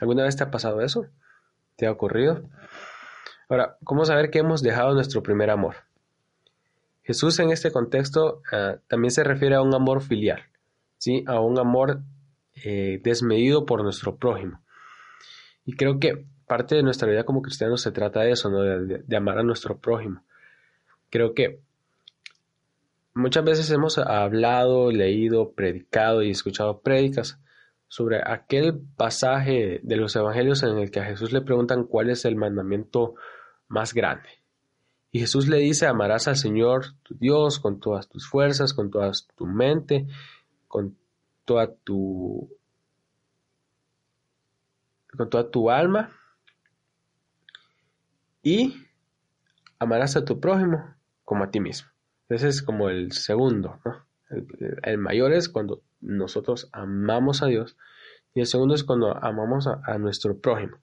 ¿Alguna 0.00 0.22
vez 0.22 0.36
te 0.36 0.44
ha 0.44 0.50
pasado 0.50 0.80
eso? 0.80 1.08
¿Te 1.76 1.86
ha 1.86 1.92
ocurrido? 1.92 2.48
Ahora, 3.50 3.76
¿cómo 3.84 4.06
saber 4.06 4.30
que 4.30 4.38
hemos 4.38 4.62
dejado 4.62 4.94
nuestro 4.94 5.22
primer 5.22 5.50
amor? 5.50 5.74
Jesús 7.02 7.38
en 7.38 7.50
este 7.50 7.70
contexto 7.70 8.40
uh, 8.50 8.78
también 8.88 9.10
se 9.10 9.24
refiere 9.24 9.56
a 9.56 9.60
un 9.60 9.74
amor 9.74 10.00
filial, 10.00 10.40
¿sí? 10.96 11.22
a 11.26 11.38
un 11.38 11.58
amor 11.58 12.00
eh, 12.64 12.98
desmedido 13.04 13.66
por 13.66 13.82
nuestro 13.82 14.16
prójimo. 14.16 14.62
Y 15.66 15.76
creo 15.76 16.00
que 16.00 16.24
parte 16.46 16.76
de 16.76 16.82
nuestra 16.82 17.08
vida 17.08 17.24
como 17.24 17.42
cristianos 17.42 17.82
se 17.82 17.92
trata 17.92 18.20
de 18.20 18.30
eso, 18.30 18.50
¿no? 18.50 18.60
de, 18.60 19.16
amar 19.16 19.38
a 19.38 19.42
nuestro 19.42 19.78
prójimo. 19.78 20.22
Creo 21.10 21.34
que 21.34 21.60
muchas 23.14 23.44
veces 23.44 23.70
hemos 23.70 23.98
hablado, 23.98 24.90
leído, 24.90 25.52
predicado 25.52 26.22
y 26.22 26.30
escuchado 26.30 26.80
prédicas 26.80 27.40
sobre 27.88 28.20
aquel 28.24 28.80
pasaje 28.96 29.80
de 29.82 29.96
los 29.96 30.14
evangelios 30.16 30.62
en 30.62 30.78
el 30.78 30.90
que 30.90 31.00
a 31.00 31.04
Jesús 31.04 31.32
le 31.32 31.40
preguntan 31.40 31.84
cuál 31.84 32.10
es 32.10 32.24
el 32.24 32.36
mandamiento 32.36 33.14
más 33.68 33.94
grande. 33.94 34.28
Y 35.12 35.20
Jesús 35.20 35.48
le 35.48 35.58
dice, 35.58 35.86
amarás 35.86 36.28
al 36.28 36.36
Señor 36.36 36.94
tu 37.02 37.14
Dios 37.14 37.58
con 37.58 37.80
todas 37.80 38.08
tus 38.08 38.28
fuerzas, 38.28 38.74
con 38.74 38.90
toda 38.90 39.12
tu 39.34 39.46
mente, 39.46 40.06
con 40.68 40.96
toda 41.44 41.72
tu 41.72 42.50
con 45.16 45.30
toda 45.30 45.50
tu 45.50 45.70
alma 45.70 46.12
y 48.46 48.86
amarás 49.80 50.14
a 50.14 50.24
tu 50.24 50.38
prójimo 50.38 50.94
como 51.24 51.42
a 51.42 51.50
ti 51.50 51.58
mismo. 51.58 51.88
Ese 52.28 52.46
es 52.46 52.62
como 52.62 52.90
el 52.90 53.10
segundo, 53.10 53.80
¿no? 53.84 54.06
El, 54.84 54.98
mayor 54.98 55.32
es 55.32 55.48
cuando 55.48 55.82
nosotros 56.00 56.68
amamos 56.70 57.42
a 57.42 57.46
Dios 57.46 57.76
y 58.34 58.40
el 58.40 58.46
segundo 58.46 58.76
es 58.76 58.84
cuando 58.84 59.16
amamos 59.16 59.66
a, 59.66 59.98
nuestro 59.98 60.38
prójimo. 60.38 60.78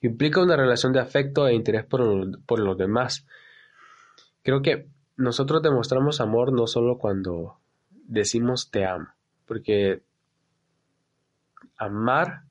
Implica 0.00 0.42
una 0.42 0.56
relación 0.56 0.92
de 0.92 0.98
afecto 0.98 1.46
e 1.46 1.54
interés 1.54 1.84
por, 1.84 2.42
por 2.44 2.58
los 2.58 2.76
demás. 2.76 3.24
Creo 4.42 4.60
que 4.60 4.88
nosotros 5.16 5.62
demostramos 5.62 6.20
amor 6.20 6.52
no 6.52 6.66
solo 6.66 6.98
cuando 6.98 7.60
decimos 7.90 8.72
te 8.72 8.84
amo, 8.84 9.06
porque 9.46 10.02
amar 11.76 12.42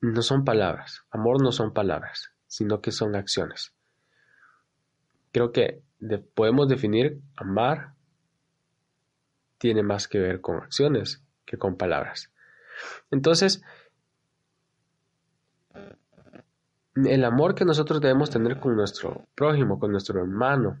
no 0.00 0.22
son 0.22 0.46
palabras, 0.46 1.04
amor 1.10 1.42
no 1.42 1.52
son 1.52 1.74
palabras 1.74 2.32
sino 2.50 2.80
que 2.80 2.90
son 2.90 3.14
acciones. 3.14 3.72
Creo 5.30 5.52
que 5.52 5.82
podemos 6.34 6.68
definir 6.68 7.20
amar 7.36 7.94
tiene 9.58 9.84
más 9.84 10.08
que 10.08 10.18
ver 10.18 10.40
con 10.40 10.56
acciones 10.56 11.22
que 11.44 11.58
con 11.58 11.76
palabras. 11.76 12.32
Entonces, 13.12 13.62
el 16.96 17.24
amor 17.24 17.54
que 17.54 17.64
nosotros 17.64 18.00
debemos 18.00 18.30
tener 18.30 18.58
con 18.58 18.74
nuestro 18.74 19.26
prójimo, 19.36 19.78
con 19.78 19.92
nuestro 19.92 20.20
hermano, 20.20 20.78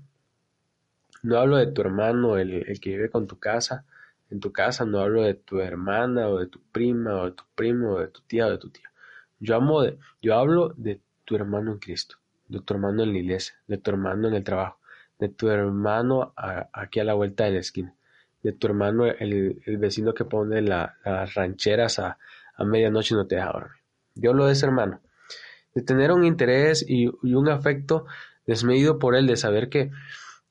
No 1.22 1.38
hablo 1.38 1.58
de 1.58 1.68
tu 1.68 1.82
hermano, 1.82 2.36
el, 2.36 2.80
que 2.80 2.90
vive 2.90 3.10
con 3.10 3.26
tu 3.28 3.38
casa, 3.38 3.84
en 4.30 4.40
tu 4.40 4.50
casa, 4.50 4.84
no 4.86 4.98
hablo 5.00 5.22
de 5.22 5.34
tu 5.34 5.60
hermana 5.60 6.28
o 6.28 6.38
de 6.38 6.46
tu 6.46 6.60
prima 6.72 7.20
o 7.20 7.26
de 7.26 7.32
tu 7.32 7.44
primo 7.54 7.92
o 7.92 8.00
de 8.00 8.08
tu 8.08 8.22
tía 8.22 8.46
o 8.46 8.50
de 8.50 8.58
tu 8.58 8.70
tío. 8.70 8.88
Yo, 9.38 9.54
amo 9.54 9.82
de, 9.82 9.98
yo 10.20 10.34
hablo 10.34 10.72
de 10.76 11.00
tu 11.24 11.36
hermano 11.36 11.72
en 11.72 11.78
Cristo, 11.78 12.16
de 12.48 12.60
tu 12.60 12.74
hermano 12.74 13.02
en 13.02 13.12
la 13.12 13.18
iglesia, 13.18 13.54
de 13.66 13.78
tu 13.78 13.90
hermano 13.90 14.28
en 14.28 14.34
el 14.34 14.44
trabajo, 14.44 14.78
de 15.18 15.28
tu 15.28 15.48
hermano 15.48 16.34
aquí 16.72 17.00
a 17.00 17.04
la 17.04 17.14
vuelta 17.14 17.44
de 17.44 17.52
la 17.52 17.58
esquina, 17.58 17.94
de 18.42 18.52
tu 18.52 18.66
hermano 18.66 19.06
el, 19.06 19.60
vecino 19.78 20.14
que 20.14 20.24
pone 20.24 20.62
las 20.62 21.34
rancheras 21.34 21.98
a, 21.98 22.18
medianoche 22.64 23.14
y 23.14 23.16
no 23.16 23.26
te 23.26 23.36
deja 23.36 23.52
dormir. 23.52 24.28
Hablo 24.28 24.46
de 24.46 24.52
ese 24.52 24.66
hermano, 24.66 25.00
de 25.74 25.82
tener 25.82 26.12
un 26.12 26.24
interés 26.24 26.84
y 26.86 27.06
un 27.06 27.48
afecto 27.48 28.06
desmedido 28.46 28.98
por 28.98 29.14
él, 29.14 29.26
de 29.26 29.36
saber 29.36 29.70
que 29.70 29.90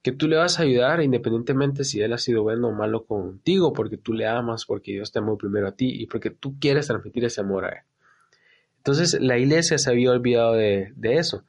que 0.02 0.12
tú 0.14 0.28
le 0.28 0.38
vas 0.38 0.60
a 0.60 0.64
ayudar 0.64 1.02
independientemente 1.02 1.84
si 1.84 2.02
él 2.02 2.14
ha 2.14 2.18
sido 2.18 2.44
bueno 2.44 2.70
o 2.70 2.72
malo 2.72 3.06
contigo, 3.06 3.74
porque 3.74 3.98
tú 3.98 4.14
le 4.14 4.28
amas, 4.28 4.66
porque 4.66 4.94
Dios 4.94 5.12
te 5.12 5.20
amó 5.20 5.38
primero 5.38 5.68
a 5.68 5.74
ti 5.74 5.92
y 6.02 6.08
porque 6.08 6.30
tú 6.30 6.58
quieres 6.60 6.88
transmitir 6.88 7.26
ese 7.26 7.42
amor 7.42 7.66
a 7.66 7.70
él. 7.70 7.84
Entonces 8.80 9.20
la 9.20 9.38
iglesia 9.38 9.78
se 9.78 9.90
había 9.90 10.12
olvidado 10.12 10.54
de, 10.54 10.94
eso. 11.02 11.44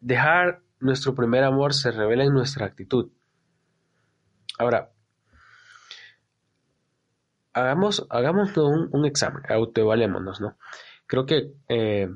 Dejar 0.00 0.62
nuestro 0.80 1.14
primer 1.14 1.44
amor 1.44 1.74
se 1.74 1.90
revela 1.90 2.24
en 2.24 2.32
nuestra 2.32 2.66
actitud. 2.66 3.10
Ahora, 4.58 4.92
hagamos, 7.52 8.06
hagamos 8.08 8.56
un, 8.56 9.04
examen, 9.04 9.42
autoevaluémonos, 9.48 10.40
¿no? 10.40 10.56
Creo 11.06 11.26
que 11.26 11.52
eh, 11.68 12.08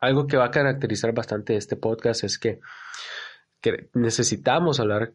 algo 0.00 0.26
que 0.26 0.36
va 0.38 0.46
a 0.46 0.50
caracterizar 0.50 1.12
bastante 1.12 1.56
este 1.56 1.76
podcast 1.76 2.24
es 2.24 2.38
que 2.38 2.60
necesitamos 3.92 4.80
hablar 4.80 5.12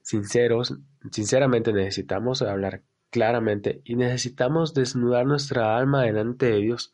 sinceros, 0.00 0.74
sinceramente 1.10 1.72
necesitamos 1.72 2.42
hablar 2.42 2.82
claramente 3.14 3.80
y 3.84 3.94
necesitamos 3.94 4.74
desnudar 4.74 5.24
nuestra 5.24 5.78
alma 5.78 6.02
delante 6.02 6.46
de 6.46 6.56
Dios, 6.56 6.92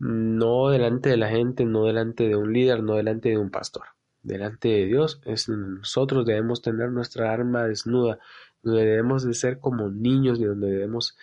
no 0.00 0.68
delante 0.68 1.10
de 1.10 1.16
la 1.16 1.28
gente, 1.28 1.64
no 1.64 1.84
delante 1.84 2.26
de 2.26 2.34
un 2.34 2.52
líder, 2.52 2.82
no 2.82 2.96
delante 2.96 3.28
de 3.28 3.38
un 3.38 3.48
pastor. 3.48 3.84
Delante 4.24 4.66
de 4.66 4.86
Dios 4.86 5.20
es 5.24 5.48
nosotros 5.48 6.26
debemos 6.26 6.60
tener 6.60 6.90
nuestra 6.90 7.32
alma 7.32 7.62
desnuda, 7.68 8.18
donde 8.64 8.84
debemos 8.84 9.22
de 9.22 9.32
ser 9.32 9.60
como 9.60 9.88
niños, 9.90 10.40
donde 10.40 10.72
debemos 10.72 11.16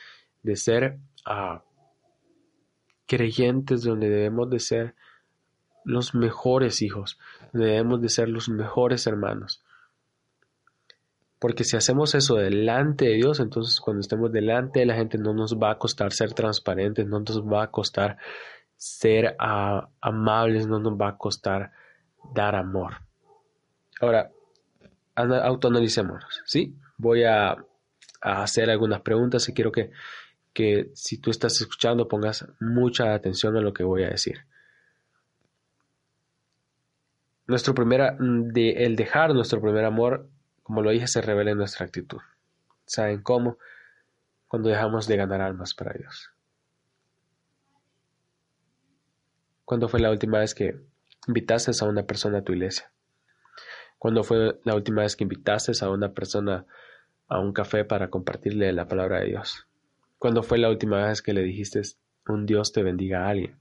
de 0.43 0.55
ser 0.55 0.97
ah, 1.25 1.65
creyentes, 3.07 3.83
donde 3.83 4.09
debemos 4.09 4.49
de 4.49 4.61
ser 4.61 4.95
los 5.83 6.15
mejores 6.15 6.81
hijos, 6.81 7.19
debemos 7.51 8.01
de 8.01 8.07
ser 8.07 8.29
los 8.29 8.47
mejores 8.47 9.07
hermanos. 9.07 9.61
Porque 11.39 11.63
si 11.63 11.75
hacemos 11.75 12.15
eso 12.15 12.35
delante 12.35 13.05
de 13.05 13.15
Dios, 13.15 13.39
entonces 13.39 13.79
cuando 13.79 14.01
estemos 14.01 14.31
delante 14.31 14.79
de 14.79 14.85
la 14.85 14.95
gente 14.95 15.17
no 15.17 15.33
nos 15.33 15.57
va 15.57 15.71
a 15.71 15.77
costar 15.77 16.13
ser 16.13 16.33
transparentes, 16.33 17.05
no 17.07 17.19
nos 17.19 17.41
va 17.41 17.63
a 17.63 17.71
costar 17.71 18.17
ser 18.77 19.35
ah, 19.39 19.89
amables, 20.01 20.67
no 20.67 20.79
nos 20.79 20.93
va 20.93 21.09
a 21.09 21.17
costar 21.17 21.71
dar 22.33 22.55
amor. 22.55 23.01
Ahora, 24.01 24.31
autoanalicémonos, 25.15 26.41
¿sí? 26.45 26.75
Voy 26.97 27.23
a, 27.23 27.57
hacer 28.21 28.71
algunas 28.71 29.01
preguntas 29.01 29.47
y 29.49 29.53
quiero 29.53 29.71
que, 29.71 29.91
que 30.51 30.89
si 30.95 31.19
tú 31.19 31.29
estás 31.29 31.61
escuchando 31.61 32.07
pongas 32.07 32.47
mucha 32.59 33.13
atención 33.13 33.55
a 33.55 33.61
lo 33.61 33.71
que 33.71 33.83
voy 33.83 34.03
a 34.03 34.09
decir. 34.09 34.39
Nuestro 37.45 37.75
primer, 37.75 38.17
de, 38.17 38.85
el 38.85 38.95
dejar 38.95 39.35
nuestro 39.35 39.61
primer 39.61 39.85
amor, 39.85 40.27
como 40.65 40.81
lo 40.81 40.89
dije, 40.89 41.05
se 41.05 41.21
revela 41.21 41.51
en 41.51 41.59
nuestra 41.59 41.85
actitud. 41.85 42.17
¿Saben 42.87 43.21
cómo? 43.21 43.59
Cuando 44.47 44.67
dejamos 44.67 45.05
de 45.05 45.15
ganar 45.15 45.39
almas 45.39 45.75
para 45.75 45.93
Dios. 45.93 46.31
¿Cuándo 49.63 49.87
fue 49.87 49.99
la 49.99 50.09
última 50.09 50.39
vez 50.39 50.55
que 50.55 50.81
invitaste 51.27 51.71
a 51.79 51.87
una 51.87 52.07
persona 52.07 52.39
a 52.39 52.41
tu 52.41 52.53
iglesia? 52.53 52.91
¿Cuándo 53.99 54.23
fue 54.23 54.59
la 54.63 54.73
última 54.73 55.03
vez 55.03 55.15
que 55.15 55.23
invitaste 55.23 55.71
a 55.85 55.89
una 55.91 56.13
persona 56.13 56.65
a 57.27 57.39
un 57.39 57.53
café 57.53 57.85
para 57.85 58.09
compartirle 58.09 58.73
la 58.73 58.87
palabra 58.87 59.19
de 59.19 59.27
Dios? 59.27 59.67
¿Cuándo 60.17 60.41
fue 60.41 60.57
la 60.57 60.71
última 60.71 61.05
vez 61.05 61.21
que 61.21 61.33
le 61.33 61.43
dijiste 61.43 61.79
un 62.27 62.47
Dios 62.47 62.73
te 62.73 62.81
bendiga 62.81 63.27
a 63.27 63.29
alguien? 63.29 63.59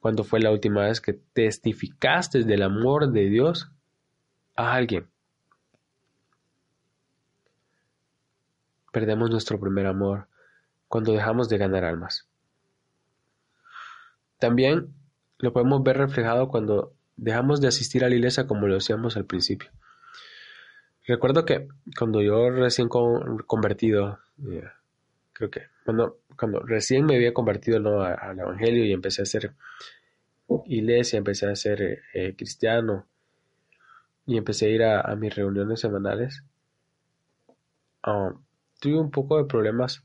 ¿Cuándo 0.00 0.22
fue 0.22 0.40
la 0.40 0.50
última 0.50 0.82
vez 0.82 1.00
que 1.00 1.14
testificaste 1.14 2.44
del 2.44 2.62
amor 2.62 3.10
de 3.10 3.30
Dios 3.30 3.72
a 4.54 4.74
alguien? 4.74 5.08
Perdemos 8.94 9.28
nuestro 9.28 9.58
primer 9.58 9.88
amor 9.88 10.28
cuando 10.86 11.12
dejamos 11.12 11.48
de 11.48 11.58
ganar 11.58 11.84
almas. 11.84 12.28
También 14.38 14.94
lo 15.38 15.52
podemos 15.52 15.82
ver 15.82 15.98
reflejado 15.98 16.46
cuando 16.46 16.94
dejamos 17.16 17.60
de 17.60 17.66
asistir 17.66 18.04
a 18.04 18.08
la 18.08 18.14
iglesia 18.14 18.46
como 18.46 18.68
lo 18.68 18.76
hacíamos 18.76 19.16
al 19.16 19.24
principio. 19.24 19.70
Recuerdo 21.08 21.44
que 21.44 21.66
cuando 21.98 22.22
yo 22.22 22.50
recién 22.50 22.88
convertido, 22.88 24.20
eh, 24.48 24.62
creo 25.32 25.50
que 25.50 25.62
cuando, 25.84 26.20
cuando 26.38 26.60
recién 26.60 27.04
me 27.04 27.16
había 27.16 27.34
convertido 27.34 27.78
al 28.00 28.38
Evangelio 28.38 28.84
y 28.84 28.92
empecé 28.92 29.22
a 29.22 29.24
hacer 29.24 29.54
iglesia, 30.66 31.18
empecé 31.18 31.46
a 31.50 31.56
ser 31.56 31.82
eh, 31.82 31.98
eh, 32.14 32.36
cristiano 32.36 33.08
y 34.24 34.38
empecé 34.38 34.66
a 34.66 34.68
ir 34.68 34.84
a, 34.84 35.16
mis 35.16 35.34
reuniones 35.34 35.80
semanales, 35.80 36.44
um, 38.06 38.40
tuve 38.84 39.00
un 39.00 39.10
poco 39.10 39.38
de 39.38 39.46
problemas 39.46 40.04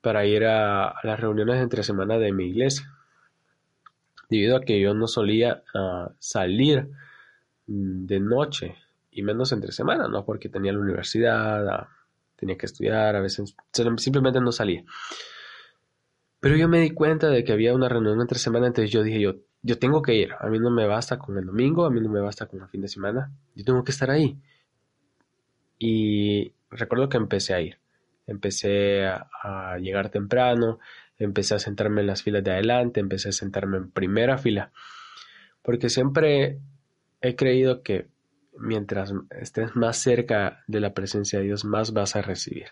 para 0.00 0.24
ir 0.24 0.46
a, 0.46 0.94
las 1.02 1.20
reuniones 1.20 1.56
entre 1.60 1.82
semana 1.82 2.16
de 2.18 2.32
mi 2.32 2.46
iglesia, 2.46 2.90
debido 4.30 4.56
a 4.56 4.62
que 4.62 4.80
yo 4.80 4.94
no 4.94 5.06
solía 5.06 5.62
ah, 5.74 6.10
salir 6.18 6.88
mm, 7.66 8.06
de 8.06 8.20
noche 8.20 8.76
y 9.10 9.22
menos 9.22 9.52
entre 9.52 9.70
semana, 9.72 10.08
¿no? 10.08 10.24
Porque 10.24 10.48
tenía 10.48 10.72
la 10.72 10.78
universidad, 10.78 11.68
ah, 11.68 11.88
tenía 12.36 12.56
que 12.56 12.64
estudiar, 12.64 13.16
a 13.16 13.20
veces 13.20 13.54
simplemente 13.98 14.40
no 14.40 14.50
salía. 14.50 14.82
Pero 16.40 16.56
yo 16.56 16.68
me 16.68 16.80
di 16.80 16.90
cuenta 16.90 17.28
de 17.28 17.44
que 17.44 17.52
había 17.52 17.74
una 17.74 17.90
reunión 17.90 18.18
entre 18.18 18.38
semana, 18.38 18.66
entonces 18.66 18.90
yo 18.90 19.02
dije, 19.02 19.20
yo, 19.20 19.34
yo 19.60 19.78
tengo 19.78 20.00
que 20.00 20.14
ir, 20.14 20.32
a 20.40 20.48
mí 20.48 20.58
no 20.58 20.70
me 20.70 20.86
basta 20.86 21.18
con 21.18 21.36
el 21.36 21.44
domingo, 21.44 21.84
a 21.84 21.90
mí 21.90 22.00
no 22.00 22.08
me 22.08 22.20
basta 22.20 22.46
con 22.46 22.62
el 22.62 22.68
fin 22.68 22.80
de 22.80 22.88
semana, 22.88 23.30
yo 23.54 23.62
tengo 23.62 23.84
que 23.84 23.92
estar 23.92 24.10
ahí. 24.10 24.38
Y 25.78 26.54
recuerdo 26.74 27.08
que 27.08 27.16
empecé 27.16 27.54
a 27.54 27.60
ir, 27.60 27.78
empecé 28.26 29.06
a, 29.06 29.78
llegar 29.78 30.10
temprano, 30.10 30.78
empecé 31.18 31.54
a 31.54 31.58
sentarme 31.58 32.00
en 32.00 32.08
las 32.08 32.22
filas 32.22 32.44
de 32.44 32.52
adelante, 32.52 33.00
empecé 33.00 33.30
a 33.30 33.32
sentarme 33.32 33.78
en 33.78 33.90
primera 33.90 34.38
fila, 34.38 34.72
porque 35.62 35.88
siempre 35.88 36.60
he 37.20 37.36
creído 37.36 37.82
que 37.82 38.08
mientras 38.58 39.12
estés 39.30 39.74
más 39.76 39.96
cerca 39.98 40.62
de 40.66 40.80
la 40.80 40.94
presencia 40.94 41.38
de 41.38 41.46
Dios, 41.46 41.64
más 41.64 41.92
vas 41.92 42.16
a 42.16 42.22
recibir. 42.22 42.68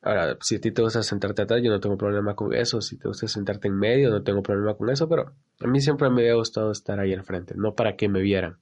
Ahora, 0.00 0.36
si 0.40 0.56
a 0.56 0.60
ti 0.60 0.70
te 0.70 0.80
gusta 0.80 1.02
sentarte 1.02 1.42
atrás, 1.42 1.60
yo 1.62 1.70
no 1.70 1.80
tengo 1.80 1.96
problema 1.96 2.36
con 2.36 2.54
eso. 2.54 2.80
Si 2.80 2.96
te 2.96 3.08
gusta 3.08 3.26
sentarte 3.26 3.66
en 3.66 3.76
medio, 3.76 4.10
no 4.10 4.22
tengo 4.22 4.42
problema 4.42 4.76
con 4.76 4.90
eso. 4.90 5.08
Pero 5.08 5.34
a 5.60 5.66
mí 5.66 5.80
siempre 5.80 6.08
me 6.08 6.22
había 6.22 6.34
gustado 6.34 6.70
estar 6.70 7.00
ahí 7.00 7.12
al 7.12 7.24
frente, 7.24 7.54
no 7.56 7.74
para 7.74 7.96
que 7.96 8.08
me 8.08 8.20
vieran. 8.20 8.58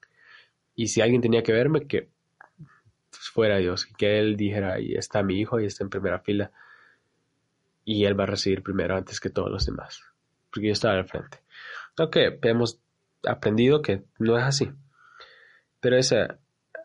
Y 0.75 0.89
si 0.89 1.03
alguien 1.03 1.21
tenía 1.21 1.43
que 1.43 1.53
verme, 1.53 1.87
que 1.87 2.09
fuera 3.19 3.59
Dios, 3.59 3.87
que 3.99 4.19
Él 4.19 4.37
dijera, 4.37 4.75
ahí 4.75 4.95
está 4.95 5.23
mi 5.23 5.41
hijo, 5.41 5.57
ahí 5.57 5.67
está 5.67 5.85
en 5.85 5.91
primera 5.91 6.21
fila. 6.21 6.53
Y 7.85 8.05
Él 8.05 8.19
va 8.19 8.25
a 8.25 8.29
recibir 8.29 8.63
primero 8.63 8.97
antes 8.97 9.21
que 9.21 9.31
todos 9.31 9.51
los 9.51 9.67
demás. 9.67 10.03
Porque 10.51 10.69
yo 10.69 10.73
estaba 10.73 10.95
al 10.95 11.09
frente. 11.09 11.39
Ok, 11.99 12.17
hemos 12.43 12.81
aprendido 13.25 13.83
que 13.83 14.05
no 14.19 14.37
es 14.39 14.45
así. 14.45 14.73
Pero 15.81 15.97
esa, 15.97 16.39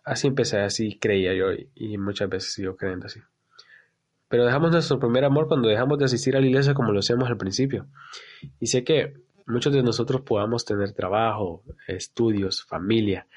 así 0.04 0.28
empecé, 0.28 0.60
así 0.60 0.98
creía 1.00 1.34
yo 1.34 1.48
y 1.76 1.98
muchas 1.98 2.30
veces 2.30 2.54
sigo 2.54 2.76
creyendo 2.76 3.08
así. 3.08 3.22
Pero 4.28 4.46
dejamos 4.46 4.72
nuestro 4.72 5.00
primer 5.00 5.26
amor 5.26 5.48
cuando 5.48 5.68
dejamos 5.68 6.00
de 6.00 6.06
asistir 6.06 6.38
a 6.38 6.40
la 6.40 6.48
iglesia 6.48 6.74
como 6.74 6.94
lo 6.94 7.00
hacíamos 7.00 7.30
al 7.30 7.38
principio. 7.38 7.88
Y 8.60 8.68
sé 8.68 8.84
que 8.84 9.14
muchos 9.46 9.74
de 9.74 9.84
nosotros 9.84 10.22
podamos 10.22 10.64
tener 10.64 10.94
trabajo, 10.94 11.64
estudios, 11.88 12.64
familia, 12.64 13.28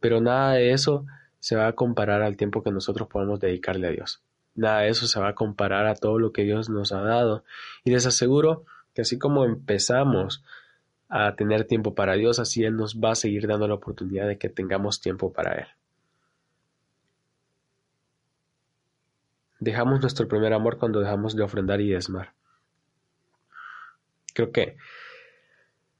pero 0.00 0.20
nada 0.20 0.54
de 0.54 0.72
eso 0.72 1.04
se 1.40 1.56
va 1.56 1.68
a 1.68 1.72
comparar 1.72 2.22
al 2.22 2.36
tiempo 2.36 2.62
que 2.62 2.70
nosotros 2.70 3.08
podamos 3.08 3.40
dedicarle 3.40 3.86
a 3.86 3.90
Dios. 3.90 4.22
Nada 4.54 4.80
de 4.80 4.88
eso 4.88 5.06
se 5.06 5.20
va 5.20 5.28
a 5.28 5.34
comparar 5.34 5.86
a 5.86 5.94
todo 5.94 6.18
lo 6.18 6.32
que 6.32 6.42
Dios 6.42 6.68
nos 6.68 6.92
ha 6.92 7.00
dado. 7.00 7.44
Y 7.84 7.90
les 7.90 8.06
aseguro 8.06 8.64
que 8.92 9.02
así 9.02 9.18
como 9.18 9.44
empezamos 9.44 10.42
a 11.08 11.36
tener 11.36 11.64
tiempo 11.64 11.94
para 11.94 12.14
Dios, 12.14 12.38
así 12.38 12.64
Él 12.64 12.76
nos 12.76 12.98
va 12.98 13.12
a 13.12 13.14
seguir 13.14 13.46
dando 13.46 13.68
la 13.68 13.74
oportunidad 13.74 14.26
de 14.26 14.36
que 14.36 14.48
tengamos 14.48 15.00
tiempo 15.00 15.32
para 15.32 15.54
Él. 15.54 15.66
Dejamos 19.60 20.00
nuestro 20.00 20.28
primer 20.28 20.52
amor 20.52 20.78
cuando 20.78 21.00
dejamos 21.00 21.34
de 21.34 21.42
ofrendar 21.42 21.80
y 21.80 21.90
desmar. 21.90 22.32
Creo 24.34 24.52
que 24.52 24.76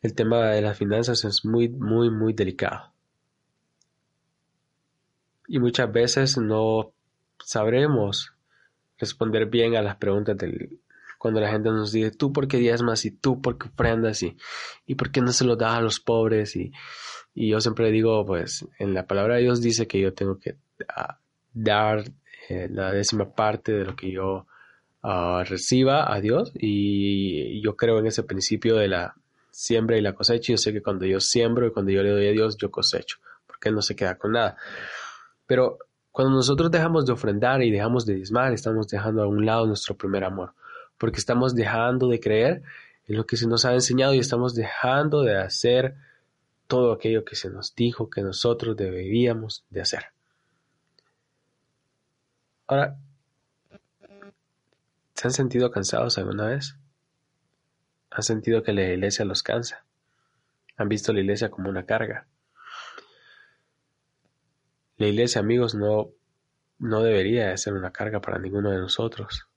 el 0.00 0.14
tema 0.14 0.50
de 0.50 0.62
las 0.62 0.78
finanzas 0.78 1.24
es 1.24 1.44
muy, 1.44 1.68
muy, 1.68 2.10
muy 2.10 2.32
delicado. 2.32 2.92
Y 5.48 5.58
muchas 5.58 5.90
veces 5.90 6.38
no 6.38 6.92
sabremos 7.44 8.34
responder 8.98 9.46
bien 9.46 9.76
a 9.76 9.82
las 9.82 9.96
preguntas 9.96 10.36
del 10.36 10.78
cuando 11.18 11.40
la 11.40 11.50
gente 11.50 11.70
nos 11.70 11.90
dice 11.90 12.12
tú 12.12 12.32
por 12.32 12.46
qué 12.46 12.58
diezmas 12.58 13.04
y 13.04 13.10
tú 13.10 13.42
por 13.42 13.58
qué 13.58 13.66
ofrendas 13.66 14.22
y, 14.22 14.36
y 14.86 14.94
por 14.94 15.10
qué 15.10 15.20
no 15.20 15.32
se 15.32 15.44
lo 15.44 15.56
das 15.56 15.74
a 15.74 15.80
los 15.80 15.98
pobres 15.98 16.54
y, 16.54 16.70
y, 17.34 17.48
yo 17.48 17.60
siempre 17.60 17.90
digo 17.90 18.24
pues 18.24 18.68
en 18.78 18.94
la 18.94 19.04
palabra 19.04 19.34
de 19.34 19.42
Dios 19.42 19.60
dice 19.60 19.88
que 19.88 20.00
yo 20.00 20.14
tengo 20.14 20.38
que 20.38 20.56
ah, 20.88 21.18
dar 21.52 22.04
eh, 22.48 22.68
la 22.70 22.92
décima 22.92 23.34
parte 23.34 23.72
de 23.72 23.84
lo 23.84 23.96
que 23.96 24.12
yo 24.12 24.46
ah, 25.02 25.42
reciba 25.44 26.12
a 26.12 26.20
Dios 26.20 26.52
y 26.54 27.60
yo 27.62 27.74
creo 27.76 27.98
en 27.98 28.06
ese 28.06 28.22
principio 28.22 28.76
de 28.76 28.86
la 28.86 29.16
siembra 29.58 29.98
y 29.98 30.00
la 30.00 30.14
cosecha. 30.14 30.52
Yo 30.52 30.56
sé 30.56 30.72
que 30.72 30.82
cuando 30.82 31.04
yo 31.04 31.18
siembro 31.20 31.66
y 31.66 31.72
cuando 31.72 31.90
yo 31.90 32.02
le 32.02 32.10
doy 32.10 32.28
a 32.28 32.32
Dios, 32.32 32.56
yo 32.56 32.70
cosecho, 32.70 33.18
porque 33.46 33.72
no 33.72 33.82
se 33.82 33.96
queda 33.96 34.16
con 34.16 34.32
nada. 34.32 34.56
Pero 35.48 35.78
cuando 36.12 36.34
nosotros 36.34 36.70
dejamos 36.70 37.06
de 37.06 37.12
ofrendar 37.12 37.62
y 37.62 37.70
dejamos 37.70 38.04
de 38.04 38.14
diezmar, 38.14 38.52
estamos 38.52 38.86
dejando 38.86 39.22
a 39.22 39.26
un 39.26 39.46
lado 39.46 39.66
nuestro 39.66 39.96
primer 39.96 40.22
amor, 40.22 40.52
porque 40.98 41.18
estamos 41.18 41.54
dejando 41.54 42.06
de 42.08 42.20
creer 42.20 42.62
en 43.06 43.16
lo 43.16 43.24
que 43.24 43.38
se 43.38 43.48
nos 43.48 43.64
ha 43.64 43.72
enseñado 43.72 44.12
y 44.12 44.18
estamos 44.18 44.54
dejando 44.54 45.22
de 45.22 45.38
hacer 45.38 45.96
todo 46.66 46.92
aquello 46.92 47.24
que 47.24 47.34
se 47.34 47.48
nos 47.48 47.74
dijo 47.74 48.10
que 48.10 48.20
nosotros 48.20 48.76
deberíamos 48.76 49.64
de 49.70 49.80
hacer. 49.80 50.04
Ahora, 52.66 52.98
¿se 55.14 55.28
han 55.28 55.32
sentido 55.32 55.70
cansados 55.70 56.18
alguna 56.18 56.48
vez? 56.48 56.76
Han 58.10 58.22
sentido 58.22 58.62
que 58.62 58.74
la 58.74 58.82
iglesia 58.82 59.24
los 59.24 59.42
cansa. 59.42 59.86
Han 60.76 60.90
visto 60.90 61.14
la 61.14 61.20
iglesia 61.20 61.50
como 61.50 61.70
una 61.70 61.86
carga. 61.86 62.26
La 64.98 65.06
iglesia, 65.06 65.40
amigos, 65.40 65.74
no, 65.74 66.10
no 66.78 67.02
debería 67.02 67.56
ser 67.56 67.74
una 67.74 67.92
carga 67.92 68.20
para 68.20 68.38
ninguno 68.38 68.70
de 68.70 68.78
nosotros. 68.78 69.48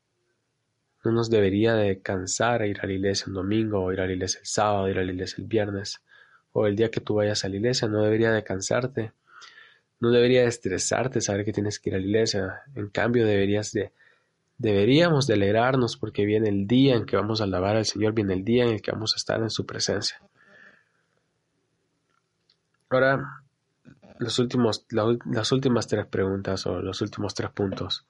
No 1.03 1.11
nos 1.11 1.29
debería 1.29 1.73
de 1.73 2.01
cansar 2.01 2.65
ir 2.65 2.79
a 2.81 2.85
la 2.85 2.93
iglesia 2.93 3.25
un 3.27 3.33
domingo, 3.33 3.83
o 3.83 3.91
ir 3.91 3.99
a 4.01 4.05
la 4.05 4.13
iglesia 4.13 4.39
el 4.39 4.45
sábado, 4.45 4.87
ir 4.87 4.99
a 4.99 5.03
la 5.03 5.11
iglesia 5.11 5.41
el 5.41 5.47
viernes, 5.47 6.01
o 6.53 6.67
el 6.67 6.75
día 6.75 6.91
que 6.91 7.01
tú 7.01 7.15
vayas 7.15 7.43
a 7.43 7.49
la 7.49 7.55
iglesia, 7.57 7.87
no 7.87 8.03
debería 8.03 8.31
de 8.31 8.43
cansarte. 8.43 9.11
No 9.99 10.11
debería 10.11 10.41
de 10.41 10.47
estresarte 10.47 11.21
saber 11.21 11.45
que 11.45 11.53
tienes 11.53 11.79
que 11.79 11.89
ir 11.89 11.95
a 11.95 11.99
la 11.99 12.05
iglesia. 12.05 12.61
En 12.75 12.89
cambio, 12.89 13.25
deberías 13.25 13.71
de 13.71 13.91
Deberíamos 14.61 15.25
de 15.25 15.33
alegrarnos 15.33 15.97
porque 15.97 16.23
viene 16.23 16.47
el 16.47 16.67
día 16.67 16.93
en 16.93 17.07
que 17.07 17.15
vamos 17.15 17.41
a 17.41 17.45
alabar 17.45 17.77
al 17.77 17.85
Señor, 17.87 18.13
viene 18.13 18.35
el 18.35 18.45
día 18.45 18.63
en 18.63 18.69
el 18.69 18.81
que 18.83 18.91
vamos 18.91 19.15
a 19.15 19.17
estar 19.17 19.41
en 19.41 19.49
su 19.49 19.65
presencia. 19.65 20.21
Ahora, 22.87 23.41
los 24.21 24.37
últimos, 24.37 24.85
las 24.91 25.51
últimas 25.51 25.87
tres 25.87 26.05
preguntas 26.05 26.67
o 26.67 26.79
los 26.79 27.01
últimos 27.01 27.33
tres 27.33 27.49
puntos 27.49 28.05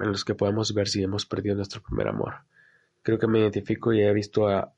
en 0.00 0.12
los 0.12 0.24
que 0.24 0.36
podemos 0.36 0.72
ver 0.72 0.86
si 0.86 1.02
hemos 1.02 1.26
perdido 1.26 1.56
nuestro 1.56 1.82
primer 1.82 2.06
amor. 2.06 2.42
Creo 3.02 3.18
que 3.18 3.26
me 3.26 3.40
identifico 3.40 3.92
y 3.92 4.02
he 4.02 4.12
visto 4.12 4.46
a 4.46 4.72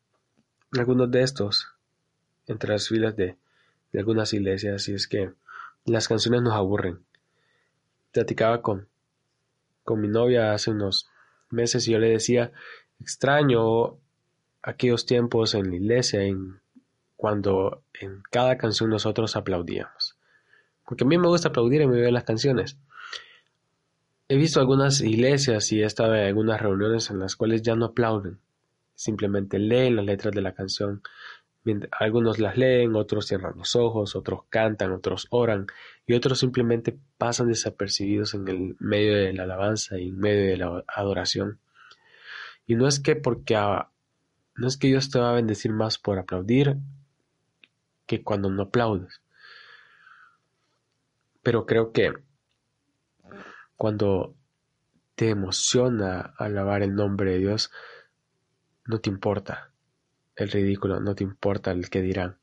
algunos 0.72 1.10
de 1.10 1.20
estos 1.20 1.68
entre 2.46 2.72
las 2.72 2.88
filas 2.88 3.14
de, 3.14 3.36
de 3.92 3.98
algunas 3.98 4.32
iglesias 4.32 4.88
y 4.88 4.94
es 4.94 5.06
que 5.06 5.34
las 5.84 6.08
canciones 6.08 6.40
nos 6.40 6.54
aburren. 6.54 7.00
Platicaba 8.10 8.62
con, 8.62 8.88
con 9.84 10.00
mi 10.00 10.08
novia 10.08 10.54
hace 10.54 10.70
unos 10.70 11.10
meses 11.50 11.86
y 11.88 11.92
yo 11.92 11.98
le 11.98 12.08
decía, 12.08 12.52
extraño 13.00 13.98
aquellos 14.62 15.04
tiempos 15.04 15.54
en 15.54 15.68
la 15.68 15.76
iglesia 15.76 16.22
en 16.22 16.62
cuando 17.16 17.82
en 17.92 18.22
cada 18.30 18.56
canción 18.56 18.88
nosotros 18.88 19.36
aplaudíamos. 19.36 20.16
Porque 20.92 21.04
a 21.04 21.06
mí 21.06 21.16
me 21.16 21.26
gusta 21.26 21.48
aplaudir 21.48 21.80
en 21.80 21.88
medio 21.88 22.04
de 22.04 22.12
las 22.12 22.24
canciones. 22.24 22.76
He 24.28 24.36
visto 24.36 24.60
algunas 24.60 25.00
iglesias 25.00 25.72
y 25.72 25.80
he 25.80 25.86
estado 25.86 26.14
en 26.14 26.26
algunas 26.26 26.60
reuniones 26.60 27.08
en 27.08 27.18
las 27.18 27.34
cuales 27.34 27.62
ya 27.62 27.74
no 27.74 27.86
aplauden. 27.86 28.40
Simplemente 28.94 29.58
leen 29.58 29.96
las 29.96 30.04
letras 30.04 30.34
de 30.34 30.42
la 30.42 30.52
canción 30.52 31.00
algunos 31.98 32.38
las 32.38 32.58
leen, 32.58 32.94
otros 32.96 33.26
cierran 33.26 33.54
los 33.56 33.74
ojos, 33.74 34.16
otros 34.16 34.40
cantan, 34.50 34.92
otros 34.92 35.28
oran 35.30 35.66
y 36.06 36.12
otros 36.12 36.40
simplemente 36.40 36.98
pasan 37.16 37.48
desapercibidos 37.48 38.34
en 38.34 38.48
el 38.48 38.76
medio 38.80 39.14
de 39.14 39.32
la 39.32 39.44
alabanza 39.44 39.98
y 39.98 40.08
en 40.08 40.18
medio 40.18 40.50
de 40.50 40.56
la 40.58 40.84
adoración. 40.88 41.60
Y 42.66 42.74
no 42.74 42.86
es 42.86 43.00
que 43.00 43.16
porque 43.16 43.54
no 43.54 44.66
es 44.66 44.76
que 44.76 44.88
Dios 44.88 45.08
te 45.08 45.20
va 45.20 45.30
a 45.30 45.34
bendecir 45.34 45.72
más 45.72 45.96
por 45.96 46.18
aplaudir 46.18 46.76
que 48.06 48.22
cuando 48.22 48.50
no 48.50 48.64
aplaudes. 48.64 49.21
Pero 51.42 51.66
creo 51.66 51.92
que 51.92 52.12
cuando 53.76 54.36
te 55.14 55.30
emociona 55.30 56.34
alabar 56.38 56.82
el 56.82 56.94
nombre 56.94 57.32
de 57.32 57.38
Dios, 57.38 57.70
no 58.86 59.00
te 59.00 59.10
importa 59.10 59.72
el 60.36 60.50
ridículo, 60.50 61.00
no 61.00 61.14
te 61.14 61.24
importa 61.24 61.72
el 61.72 61.90
que 61.90 62.00
dirán. 62.00 62.38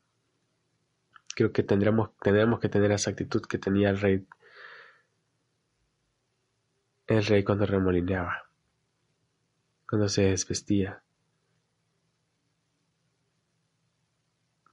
Creo 1.34 1.52
que 1.52 1.62
tendremos, 1.62 2.10
tendremos 2.22 2.60
que 2.60 2.68
tener 2.68 2.92
esa 2.92 3.10
actitud 3.10 3.42
que 3.42 3.58
tenía 3.58 3.90
el 3.90 4.00
rey, 4.00 4.26
el 7.06 7.24
rey 7.24 7.42
cuando 7.42 7.66
remolineaba, 7.66 8.50
cuando 9.88 10.08
se 10.08 10.22
desvestía. 10.24 11.02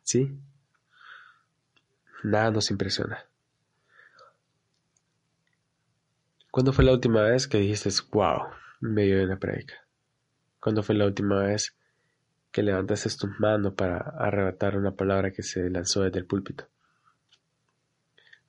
¿Sí? 0.04 0.38
Nada 2.24 2.52
nos 2.52 2.72
impresiona. 2.72 3.26
¿Cuándo 6.58 6.74
fue 6.74 6.86
la 6.86 6.93
última 6.93 7.22
vez 7.22 7.48
que 7.48 7.60
dijiste, 7.60 7.91
wow, 8.12 8.48
en 8.82 8.93
medio 8.96 9.20
de 9.20 9.26
una 9.26 9.38
predica? 9.38 9.76
¿Cuándo 10.60 10.82
fue 10.82 10.96
la 10.96 11.06
última 11.06 11.43
vez 11.43 11.78
que 12.52 12.63
levantaste 12.63 13.12
tu 13.15 13.28
mano 13.38 13.76
para 13.76 14.00
arrebatar 14.17 14.76
una 14.76 14.96
palabra 14.96 15.32
que 15.32 15.43
se 15.43 15.70
lanzó 15.70 16.02
desde 16.02 16.17
el 16.17 16.26
púlpito? 16.26 16.67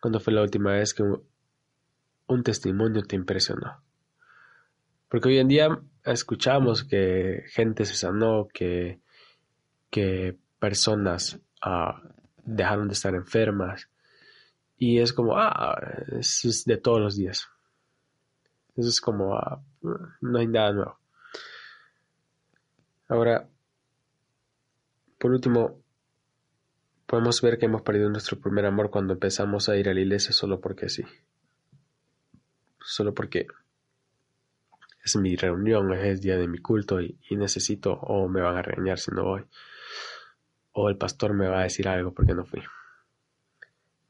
¿Cuándo 0.01 0.21
fue 0.21 0.33
la 0.33 0.41
última 0.41 0.73
vez 0.73 0.95
que 0.95 1.03
un, 1.03 2.43
testimonio 2.43 3.03
te 3.03 3.15
impresionó? 3.15 3.83
Porque 5.11 5.29
hoy 5.29 5.37
en 5.37 5.49
día 5.49 5.79
escuchamos 6.03 6.85
que 6.85 7.45
gente 7.49 7.85
se 7.85 7.95
sanó, 7.95 8.49
que, 8.51 9.03
que 9.91 10.35
personas 10.59 11.39
ah, 11.61 12.01
dejaron 12.43 12.89
de 12.89 12.95
estar 12.95 13.15
enfermas. 13.15 13.91
Y 14.79 14.99
es 15.01 15.13
como, 15.13 15.37
ah, 15.37 15.79
es 16.19 16.65
de 16.65 16.79
todos 16.79 17.03
los 17.03 17.15
días. 17.15 17.51
Eso 18.79 18.91
es 18.91 19.01
como, 19.01 19.35
ah, 19.35 19.61
no 20.21 20.39
hay 20.39 20.47
nada 20.47 20.73
nuevo. 20.73 20.99
Ahora, 23.09 23.49
por 25.19 25.33
último, 25.33 25.83
podemos 27.05 27.43
ver 27.43 27.59
que 27.59 27.67
hemos 27.67 27.83
perdido 27.83 28.09
nuestro 28.09 28.39
primer 28.39 28.67
amor 28.67 28.91
cuando 28.91 29.15
empezamos 29.15 29.69
a 29.69 29.77
ir 29.77 29.89
a 29.89 29.95
la 29.95 30.01
iglesia 30.01 30.33
solo 30.33 30.61
porque 30.61 30.89
sí. 30.89 31.03
Solo 32.81 33.13
porque 33.15 33.49
es 35.05 35.17
mi 35.17 35.35
reunión, 35.35 35.93
es 35.95 36.05
el 36.05 36.21
día 36.21 36.37
de 36.37 36.47
mi 36.47 36.59
culto 36.59 37.01
y, 37.01 37.19
necesito 37.33 37.95
o 37.95 38.29
me 38.29 38.43
van 38.43 38.59
a 38.59 38.63
regañar 38.63 39.01
si 39.01 39.11
no 39.11 39.25
voy. 39.25 39.45
O 40.71 40.89
el 40.89 40.97
pastor 40.97 41.35
me 41.35 41.49
va 41.49 41.59
a 41.59 41.65
decir 41.65 41.89
algo 41.89 42.15
porque 42.15 42.33
no 42.33 42.45
fui. 42.45 42.63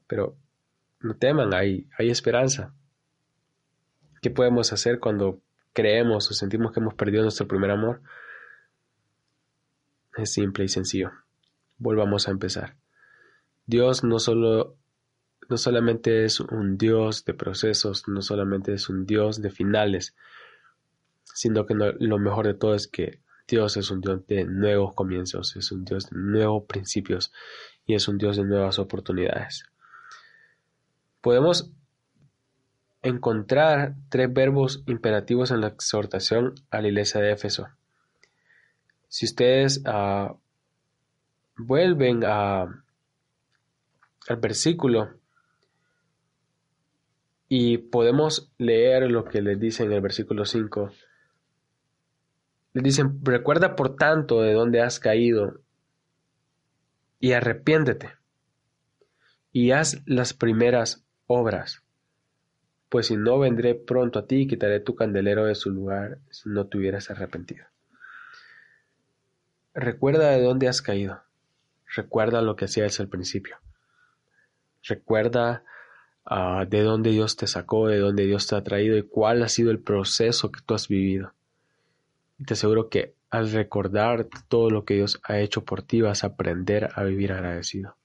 Pero 0.05 0.37
no 0.99 1.15
teman, 1.15 1.55
hay, 1.55 1.89
hay 1.97 2.11
esperanza. 2.11 2.75
¿Qué 4.21 4.29
podemos 4.29 4.73
hacer 4.73 4.99
cuando 4.99 5.41
creemos 5.73 6.29
o 6.29 6.33
sentimos 6.33 6.71
que 6.71 6.79
hemos 6.79 6.93
perdido 6.93 7.23
nuestro 7.23 7.47
primer 7.47 7.71
amor? 7.71 8.01
Es 10.17 10.33
simple 10.33 10.65
y 10.65 10.67
sencillo. 10.67 11.11
Volvamos 11.77 12.27
a 12.27 12.31
empezar. 12.31 12.75
Dios 13.65 14.03
no 14.03 14.19
solo 14.19 14.75
no 15.49 15.57
solamente 15.57 16.25
es 16.25 16.39
un 16.39 16.77
Dios 16.77 17.25
de 17.25 17.33
procesos, 17.33 18.07
no 18.07 18.21
solamente 18.21 18.73
es 18.73 18.87
un 18.87 19.05
Dios 19.05 19.41
de 19.41 19.49
finales, 19.49 20.15
sino 21.23 21.65
que 21.65 21.73
lo 21.73 22.19
mejor 22.19 22.45
de 22.45 22.53
todo 22.53 22.75
es 22.75 22.87
que 22.87 23.21
Dios 23.47 23.75
es 23.77 23.89
un 23.89 23.99
Dios 23.99 24.27
de 24.27 24.45
nuevos 24.45 24.93
comienzos, 24.93 25.55
es 25.55 25.71
un 25.71 25.85
Dios 25.85 26.09
de 26.11 26.19
nuevos 26.19 26.65
principios 26.67 27.33
y 27.87 27.95
es 27.95 28.07
un 28.07 28.19
Dios 28.19 28.37
de 28.37 28.43
nuevas 28.43 28.77
oportunidades. 28.77 29.63
Podemos 31.21 31.71
encontrar 33.01 33.95
tres 34.09 34.31
verbos 34.31 34.83
imperativos 34.87 35.51
en 35.51 35.61
la 35.61 35.67
exhortación 35.67 36.55
a 36.69 36.81
la 36.81 36.87
iglesia 36.87 37.21
de 37.21 37.31
Éfeso. 37.31 37.67
Si 39.07 39.25
ustedes 39.25 39.81
ah, 39.85 40.35
vuelven 41.57 42.23
al 42.23 42.83
versículo 44.39 45.19
y 47.47 47.79
podemos 47.79 48.51
leer 48.59 49.09
lo 49.09 49.25
que 49.25 49.41
les 49.41 49.59
dice 49.59 49.83
en 49.83 49.91
el 49.91 50.01
versículo 50.01 50.45
5. 50.45 50.91
Les 52.73 52.83
dicen, 52.83 53.19
recuerda 53.23 53.75
por 53.75 53.95
tanto 53.95 54.41
de 54.41 54.53
dónde 54.53 54.81
has 54.81 54.99
caído 54.99 55.59
y 57.19 57.33
arrepiéntete 57.33 58.11
y 59.51 59.71
haz 59.71 60.03
las 60.05 60.35
primeras 60.35 61.03
obras. 61.25 61.83
Pues 62.89 63.07
si 63.07 63.15
no 63.15 63.39
vendré 63.39 63.75
pronto 63.75 64.19
a 64.19 64.25
ti 64.25 64.41
y 64.41 64.47
quitaré 64.47 64.79
tu 64.79 64.95
candelero 64.95 65.45
de 65.45 65.55
su 65.55 65.69
lugar 65.69 66.17
si 66.31 66.49
no 66.49 66.67
te 66.67 66.77
hubieras 66.77 67.11
arrepentido. 67.11 67.65
Recuerda 69.73 70.31
de 70.31 70.41
dónde 70.41 70.67
has 70.67 70.81
caído. 70.81 71.21
Recuerda 71.95 72.41
lo 72.41 72.55
que 72.55 72.65
hacías 72.65 72.99
al 72.99 73.07
principio. 73.07 73.57
Recuerda 74.83 75.63
ah, 76.25 76.65
de 76.67 76.81
dónde 76.81 77.11
Dios 77.11 77.35
te 77.37 77.47
sacó, 77.47 77.87
de 77.87 77.99
dónde 77.99 78.25
Dios 78.25 78.47
te 78.47 78.55
ha 78.55 78.63
traído 78.63 78.97
y 78.97 79.03
cuál 79.03 79.43
ha 79.43 79.49
sido 79.49 79.69
el 79.71 79.79
proceso 79.79 80.51
que 80.51 80.61
tú 80.65 80.73
has 80.73 80.87
vivido. 80.87 81.33
Y 82.39 82.45
te 82.45 82.53
aseguro 82.53 82.89
que 82.89 83.13
al 83.29 83.51
recordar 83.51 84.27
todo 84.47 84.71
lo 84.71 84.85
que 84.85 84.95
Dios 84.95 85.19
ha 85.23 85.39
hecho 85.39 85.63
por 85.63 85.83
ti 85.83 86.01
vas 86.01 86.23
a 86.23 86.27
aprender 86.27 86.89
a 86.95 87.03
vivir 87.03 87.31
agradecido. 87.31 87.95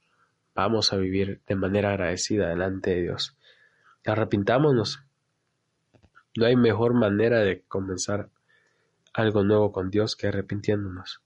Vamos 0.54 0.92
a 0.92 0.96
vivir 0.96 1.40
de 1.46 1.54
manera 1.54 1.90
agradecida 1.90 2.48
delante 2.48 2.90
de 2.90 3.02
Dios. 3.02 3.36
Arrepintámonos. 4.06 5.02
No 6.36 6.44
hay 6.44 6.56
mejor 6.56 6.92
manera 6.92 7.40
de 7.40 7.62
comenzar 7.62 8.28
algo 9.14 9.44
nuevo 9.44 9.72
con 9.72 9.90
Dios 9.90 10.14
que 10.14 10.26
arrepintiéndonos, 10.26 11.22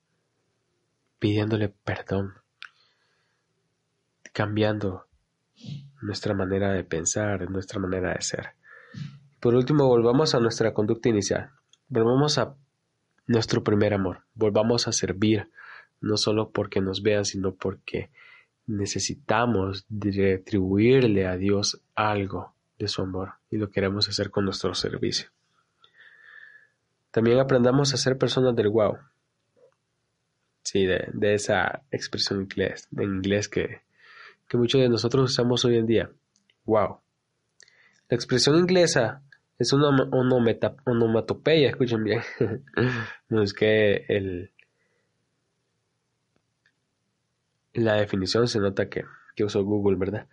pidiéndole 1.18 1.70
perdón, 1.70 2.34
cambiando 4.32 5.06
nuestra 6.02 6.34
manera 6.34 6.72
de 6.72 6.84
pensar, 6.84 7.50
nuestra 7.50 7.80
manera 7.80 8.14
de 8.14 8.22
ser. 8.22 8.50
Por 9.40 9.54
último, 9.54 9.88
volvamos 9.88 10.34
a 10.34 10.40
nuestra 10.40 10.72
conducta 10.72 11.08
inicial. 11.08 11.50
Volvamos 11.88 12.38
a 12.38 12.54
nuestro 13.26 13.64
primer 13.64 13.94
amor. 13.94 14.24
Volvamos 14.34 14.86
a 14.86 14.92
servir, 14.92 15.50
no 16.00 16.16
solo 16.16 16.50
porque 16.50 16.80
nos 16.80 17.02
vean, 17.02 17.24
sino 17.24 17.54
porque 17.54 18.10
necesitamos 18.66 19.86
retribuirle 19.88 21.26
a 21.26 21.36
Dios 21.36 21.80
algo 21.96 22.54
de 22.78 22.88
su 22.88 23.02
amor 23.02 23.34
y 23.50 23.56
lo 23.56 23.70
queremos 23.70 24.08
hacer 24.08 24.30
con 24.30 24.44
nuestro 24.44 24.74
servicio. 24.74 25.30
También 27.10 27.38
aprendamos 27.38 27.94
a 27.94 27.96
ser 27.96 28.18
personas 28.18 28.54
del 28.54 28.68
wow. 28.68 28.98
Sí, 30.62 30.84
de, 30.84 31.34
esa 31.34 31.82
expresión 31.90 32.42
inglés, 32.42 32.88
inglés 32.92 33.48
que, 33.48 33.80
que 34.46 34.56
muchos 34.58 34.80
de 34.80 34.88
nosotros 34.88 35.30
usamos 35.30 35.64
hoy 35.64 35.76
en 35.76 35.86
día. 35.86 36.10
Wow. 36.64 37.00
La 38.08 38.14
expresión 38.14 38.56
inglesa 38.56 39.22
es 39.58 39.72
una 39.72 39.88
onomatopeya, 40.84 41.70
escuchen 41.70 42.04
bien. 42.04 42.20
no 43.28 43.42
es 43.42 43.54
que 43.54 44.04
el, 44.08 44.52
la 47.72 47.94
definición 47.94 48.46
se 48.46 48.60
nota 48.60 48.88
que, 48.88 49.04
que 49.34 49.44
usó 49.44 49.64
Google, 49.64 49.96
¿verdad? 49.96 50.28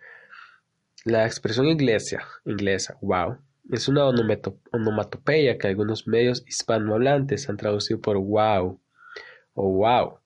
La 1.04 1.24
expresión 1.24 1.66
inglesa, 1.66 2.26
inglesa, 2.44 2.98
wow, 3.00 3.38
es 3.70 3.88
una 3.88 4.06
onomatopeya 4.06 5.58
que 5.58 5.68
algunos 5.68 6.06
medios 6.06 6.44
hispanohablantes 6.46 7.48
han 7.48 7.56
traducido 7.56 8.00
por 8.00 8.18
wow 8.18 8.80
o 9.54 9.72
wow, 9.72 10.18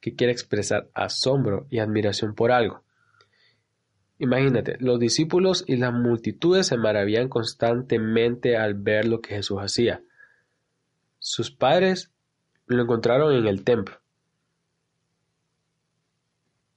que 0.00 0.14
quiere 0.14 0.32
expresar 0.32 0.88
asombro 0.94 1.66
y 1.70 1.78
admiración 1.78 2.34
por 2.34 2.52
algo. 2.52 2.84
Imagínate, 4.18 4.76
los 4.80 4.98
discípulos 4.98 5.64
y 5.66 5.76
las 5.76 5.92
multitudes 5.92 6.68
se 6.68 6.76
maravillan 6.76 7.28
constantemente 7.28 8.56
al 8.56 8.74
ver 8.74 9.06
lo 9.06 9.20
que 9.20 9.34
Jesús 9.34 9.58
hacía. 9.60 10.02
Sus 11.18 11.50
padres 11.50 12.10
lo 12.66 12.82
encontraron 12.82 13.34
en 13.34 13.46
el 13.46 13.62
templo 13.62 14.00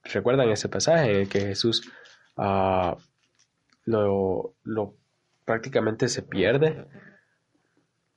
¿Recuerdan 0.03 0.49
ese 0.49 0.69
pasaje 0.69 1.12
en 1.12 1.15
el 1.21 1.29
que 1.29 1.41
Jesús 1.41 1.89
ah, 2.35 2.97
lo, 3.89 4.95
prácticamente 5.45 6.08
se 6.08 6.21
pierde? 6.21 6.86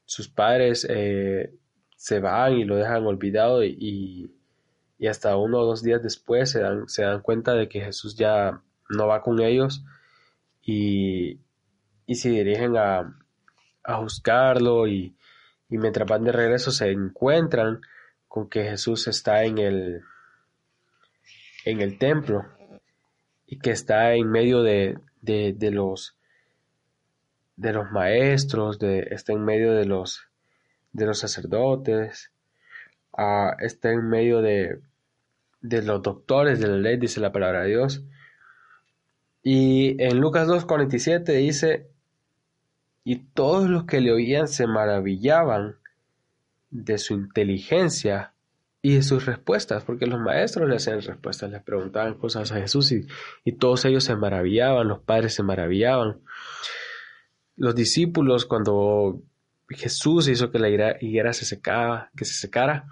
Sus 0.04 0.28
padres 0.28 0.86
eh, 0.88 1.54
se 1.96 2.20
van 2.20 2.54
y 2.54 2.64
lo 2.64 2.76
dejan 2.76 3.06
olvidado 3.06 3.64
y, 3.64 4.30
hasta 5.08 5.36
uno 5.36 5.58
o 5.60 5.66
dos 5.66 5.82
días 5.82 6.00
después 6.02 6.50
se 6.50 6.60
dan, 6.60 6.88
se 6.88 7.02
dan 7.02 7.22
cuenta 7.22 7.54
de 7.54 7.68
que 7.68 7.80
Jesús 7.80 8.16
ya 8.16 8.62
no 8.88 9.08
va 9.08 9.22
con 9.22 9.40
ellos 9.40 9.84
y, 10.62 11.40
se 12.06 12.28
dirigen 12.28 12.76
a, 12.76 13.18
a 13.82 14.00
buscarlo 14.00 14.86
y, 14.86 15.16
y 15.72 15.78
mientras 15.78 16.06
van 16.06 16.24
de 16.24 16.32
regreso 16.32 16.70
se 16.70 16.90
encuentran 16.90 17.80
con 18.28 18.50
que 18.50 18.64
Jesús 18.64 19.08
está 19.08 19.44
en 19.44 19.56
el, 19.56 20.02
en 21.64 21.80
el 21.80 21.98
templo 21.98 22.44
y 23.46 23.58
que 23.58 23.70
está 23.70 24.12
en 24.12 24.30
medio 24.30 24.62
de, 24.62 24.98
de, 25.22 25.56
los 25.70 26.16
de 27.56 27.72
los 27.72 27.90
maestros, 27.90 28.78
de, 28.78 29.08
está 29.10 29.32
en 29.32 29.44
medio 29.44 29.72
de 29.72 29.86
los 29.86 30.28
de 30.92 31.06
los 31.06 31.18
sacerdotes, 31.20 32.32
ah, 33.16 33.56
está 33.60 33.90
en 33.92 34.08
medio 34.08 34.42
de, 34.42 34.80
de 35.62 35.82
los 35.82 36.02
doctores 36.02 36.60
de 36.60 36.68
la 36.68 36.76
ley, 36.76 36.98
dice 36.98 37.20
la 37.20 37.32
palabra 37.32 37.62
de 37.62 37.68
Dios. 37.68 38.04
Y 39.42 39.96
en 40.02 40.20
Lucas 40.20 40.46
2.47 40.48 41.24
dice, 41.38 41.88
y 43.04 43.16
todos 43.16 43.70
los 43.70 43.84
que 43.84 44.00
le 44.00 44.12
oían 44.12 44.48
se 44.48 44.66
maravillaban 44.66 45.76
de 46.70 46.98
su 46.98 47.14
inteligencia 47.14 48.31
y 48.84 49.00
sus 49.02 49.26
respuestas, 49.26 49.84
porque 49.84 50.06
los 50.06 50.20
maestros 50.20 50.68
le 50.68 50.74
hacían 50.74 51.00
respuestas, 51.00 51.50
les 51.50 51.62
preguntaban 51.62 52.14
cosas 52.14 52.50
a 52.50 52.56
Jesús 52.56 52.90
y, 52.90 53.06
todos 53.52 53.84
ellos 53.84 54.02
se 54.02 54.16
maravillaban, 54.16 54.88
los 54.88 54.98
padres 54.98 55.34
se 55.34 55.44
maravillaban. 55.44 56.20
Los 57.56 57.76
discípulos, 57.76 58.44
cuando 58.44 59.22
Jesús 59.68 60.26
hizo 60.26 60.50
que 60.50 60.58
la 60.58 60.96
higuera 61.00 61.32
se 61.32 61.44
secaba, 61.44 62.10
que 62.16 62.24
se 62.24 62.34
secara, 62.34 62.88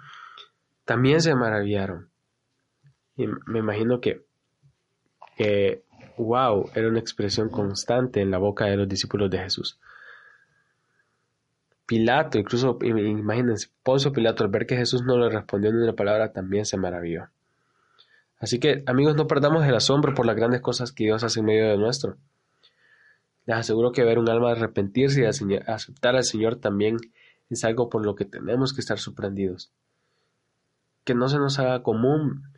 también 0.85 1.21
se 1.21 1.35
maravillaron. 1.35 2.09
Y 3.17 3.27
me 3.45 3.59
imagino 3.59 3.99
que, 3.99 4.25
que, 5.35 5.83
wow, 6.17 6.71
era 6.73 6.87
una 6.87 6.99
expresión 6.99 7.49
constante 7.49 8.21
en 8.21 8.31
la 8.31 8.37
boca 8.37 8.65
de 8.65 8.77
los 8.77 8.87
discípulos 8.87 9.29
de 9.29 9.39
Jesús. 9.39 9.77
Pilato, 11.91 12.39
incluso 12.39 12.79
imagínense, 12.81 13.67
Poncio 13.83 14.13
Pilato 14.13 14.45
al 14.45 14.49
ver 14.49 14.65
que 14.65 14.77
Jesús 14.77 15.03
no 15.03 15.17
le 15.17 15.29
respondió 15.29 15.73
ni 15.73 15.83
una 15.83 15.91
palabra 15.91 16.31
también 16.31 16.63
se 16.65 16.77
maravilló. 16.77 17.27
Así 18.39 18.61
que 18.61 18.81
amigos, 18.85 19.17
no 19.17 19.27
perdamos 19.27 19.65
el 19.65 19.75
asombro 19.75 20.13
por 20.13 20.25
las 20.25 20.37
grandes 20.37 20.61
cosas 20.61 20.93
que 20.93 21.03
Dios 21.03 21.21
hace 21.25 21.41
en 21.41 21.47
medio 21.47 21.67
de 21.67 21.75
nuestro. 21.75 22.15
Les 23.45 23.57
aseguro 23.57 23.91
que 23.91 24.05
ver 24.05 24.19
un 24.19 24.29
alma 24.29 24.51
arrepentirse 24.51 25.23
y 25.23 25.25
aceptar 25.25 26.15
al 26.15 26.23
Señor 26.23 26.55
también 26.55 26.95
es 27.49 27.65
algo 27.65 27.89
por 27.89 28.05
lo 28.05 28.15
que 28.15 28.23
tenemos 28.23 28.73
que 28.73 28.79
estar 28.79 28.97
sorprendidos. 28.97 29.73
Que 31.03 31.13
no 31.13 31.27
se 31.27 31.39
nos 31.39 31.59
haga 31.59 31.83
común, 31.83 32.53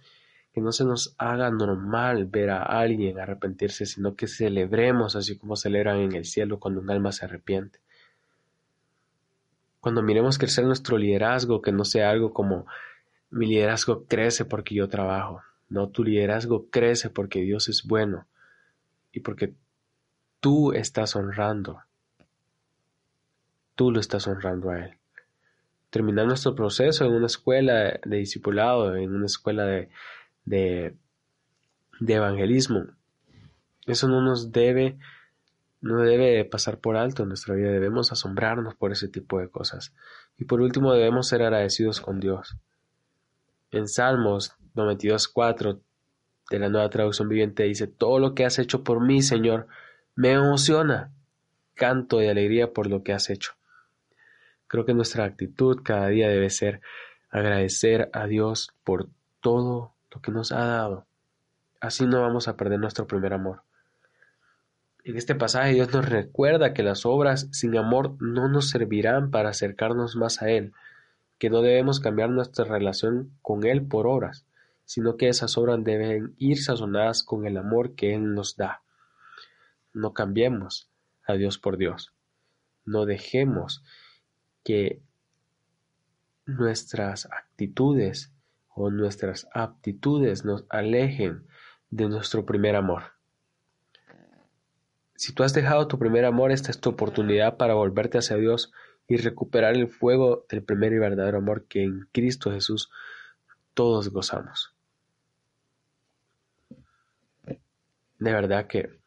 que 0.53 0.61
no 0.61 0.71
se 0.71 0.85
nos 0.85 1.15
haga 1.17 1.49
normal 1.49 2.25
ver 2.25 2.51
a 2.51 2.61
alguien 2.61 3.17
arrepentirse, 3.17 3.87
sino 3.87 4.15
que 4.15 4.27
celebremos 4.27 5.15
así 5.15 5.39
como 5.39 5.55
celebran 5.55 6.01
en 6.01 6.13
el 6.13 6.25
cielo 6.25 6.59
cuando 6.59 6.81
un 6.81 6.91
alma 6.91 7.11
se 7.11 7.25
arrepiente. 7.25 7.82
Cuando 9.83 10.01
miremos 10.01 10.37
crecer 10.37 10.63
nuestro 10.63 10.97
liderazgo, 10.97 11.61
que 11.61 11.73
no 11.73 11.83
sea 11.83 12.09
algo 12.09 12.31
como 12.31 12.65
mi 13.29 13.47
liderazgo 13.47 14.05
crece 14.05 14.45
porque 14.45 14.75
yo 14.75 14.87
trabajo. 14.87 15.41
No, 15.67 15.89
tu 15.89 16.05
liderazgo 16.05 16.69
crece 16.69 17.09
porque 17.09 17.41
Dios 17.41 17.67
es 17.67 17.83
bueno 17.83 18.25
y 19.11 19.19
porque 19.19 19.55
tú 20.39 20.71
estás 20.71 21.17
honrando. 21.17 21.81
Tú 23.75 23.91
lo 23.91 23.99
estás 23.99 24.25
honrando 24.25 24.69
a 24.69 24.85
Él. 24.85 24.93
Terminar 25.89 26.27
nuestro 26.27 26.55
proceso 26.55 27.03
en 27.03 27.11
una 27.11 27.25
escuela 27.25 27.99
de 28.05 28.17
discipulado, 28.17 28.95
en 28.95 29.13
una 29.13 29.25
escuela 29.25 29.65
de, 30.45 30.95
evangelismo. 31.99 32.85
Eso 33.85 34.07
no 34.07 34.21
nos 34.21 34.53
debe 34.53 34.97
no 35.83 35.97
debe 35.97 36.45
pasar 36.45 36.79
por 36.79 36.95
alto 36.95 37.23
en 37.23 37.29
nuestra 37.29 37.55
vida, 37.55 37.69
debemos 37.69 38.13
asombrarnos 38.13 38.73
por 38.73 38.93
ese 38.93 39.09
tipo 39.09 39.39
de 39.39 39.49
cosas. 39.49 39.93
Y 40.37 40.45
por 40.45 40.61
último, 40.61 40.93
debemos 40.93 41.27
ser 41.27 41.41
agradecidos 41.41 41.99
con 41.99 42.21
Dios. 42.21 42.55
En 43.69 43.89
Salmos 43.89 44.55
92.4 44.75 45.81
de 46.49 46.59
la 46.59 46.69
nueva 46.69 46.89
traducción 46.89 47.27
viviente 47.27 47.63
dice, 47.63 47.87
todo 47.87 48.19
lo 48.19 48.33
que 48.33 48.45
has 48.45 48.59
hecho 48.59 48.85
por 48.85 49.01
mí, 49.01 49.21
Señor, 49.21 49.67
me 50.15 50.31
emociona. 50.31 51.11
Canto 51.73 52.19
de 52.19 52.29
alegría 52.29 52.71
por 52.71 52.87
lo 52.87 53.03
que 53.03 53.11
has 53.11 53.29
hecho. 53.29 53.51
Creo 54.67 54.85
que 54.85 54.93
nuestra 54.93 55.25
actitud 55.25 55.81
cada 55.83 56.07
día 56.07 56.29
debe 56.29 56.49
ser 56.49 56.79
agradecer 57.29 58.09
a 58.13 58.25
Dios 58.27 58.73
por 58.85 59.09
todo 59.41 59.93
lo 60.11 60.21
que 60.21 60.31
nos 60.31 60.53
ha 60.53 60.65
dado. 60.65 61.07
Así 61.81 62.05
no 62.05 62.21
vamos 62.21 62.47
a 62.47 62.55
perder 62.55 62.79
nuestro 62.79 63.05
primer 63.05 63.33
amor. 63.33 63.63
En 65.05 65.17
este 65.17 65.35
pasaje 65.35 65.73
Dios 65.73 65.91
nos 65.93 66.07
recuerda 66.07 66.73
que 66.73 66.81
las 66.81 67.05
obras 67.05 67.49
sin 67.51 67.75
amor 67.75 68.15
no 68.21 68.47
nos 68.47 68.69
servirán 68.69 69.31
para 69.31 69.49
acercarnos 69.49 70.15
más 70.15 70.41
a 70.41 70.49
Él, 70.49 70.71
que 71.39 71.49
no 71.49 71.61
debemos 71.61 71.99
cambiar 71.99 72.29
nuestra 72.29 72.63
relación 72.63 73.29
con 73.41 73.65
Él 73.65 73.85
por 73.85 74.07
obras, 74.07 74.45
sino 74.85 75.17
que 75.17 75.27
esas 75.27 75.57
obras 75.57 75.83
deben 75.83 76.33
ir 76.37 76.61
sazonadas 76.61 77.21
con 77.21 77.45
el 77.45 77.57
amor 77.57 77.95
que 77.95 78.15
Él 78.15 78.33
nos 78.33 78.55
da. 78.55 78.81
No 79.91 80.13
cambiemos 80.13 80.89
a 81.27 81.33
Dios 81.33 81.57
por 81.57 81.75
Dios. 81.75 82.13
No 82.85 83.05
dejemos 83.05 83.83
que 84.63 85.01
nuestras 86.45 87.25
actitudes 87.25 88.31
o 88.73 88.89
nuestras 88.89 89.49
aptitudes 89.53 90.45
nos 90.45 90.65
alejen 90.69 91.45
de 91.89 92.07
nuestro 92.07 92.45
primer 92.45 92.77
amor. 92.77 93.03
Si 95.15 95.33
tú 95.33 95.43
has 95.43 95.53
dejado 95.53 95.87
tu 95.87 95.99
primer 95.99 96.25
amor, 96.25 96.51
esta 96.51 96.71
es 96.71 96.79
tu 96.79 96.89
oportunidad 96.89 97.57
para 97.57 97.75
volverte 97.75 98.17
hacia 98.17 98.37
Dios 98.37 98.71
y 99.07 99.17
recuperar 99.17 99.75
el 99.75 99.87
fuego 99.87 100.45
del 100.49 100.63
primer 100.63 100.93
y 100.93 100.99
verdadero 100.99 101.37
amor 101.37 101.65
que 101.65 101.83
en 101.83 102.07
Cristo 102.11 102.51
Jesús 102.51 102.89
todos 103.73 104.09
gozamos. 104.09 104.73
De 107.45 108.31
verdad 108.31 108.67
que 108.67 108.99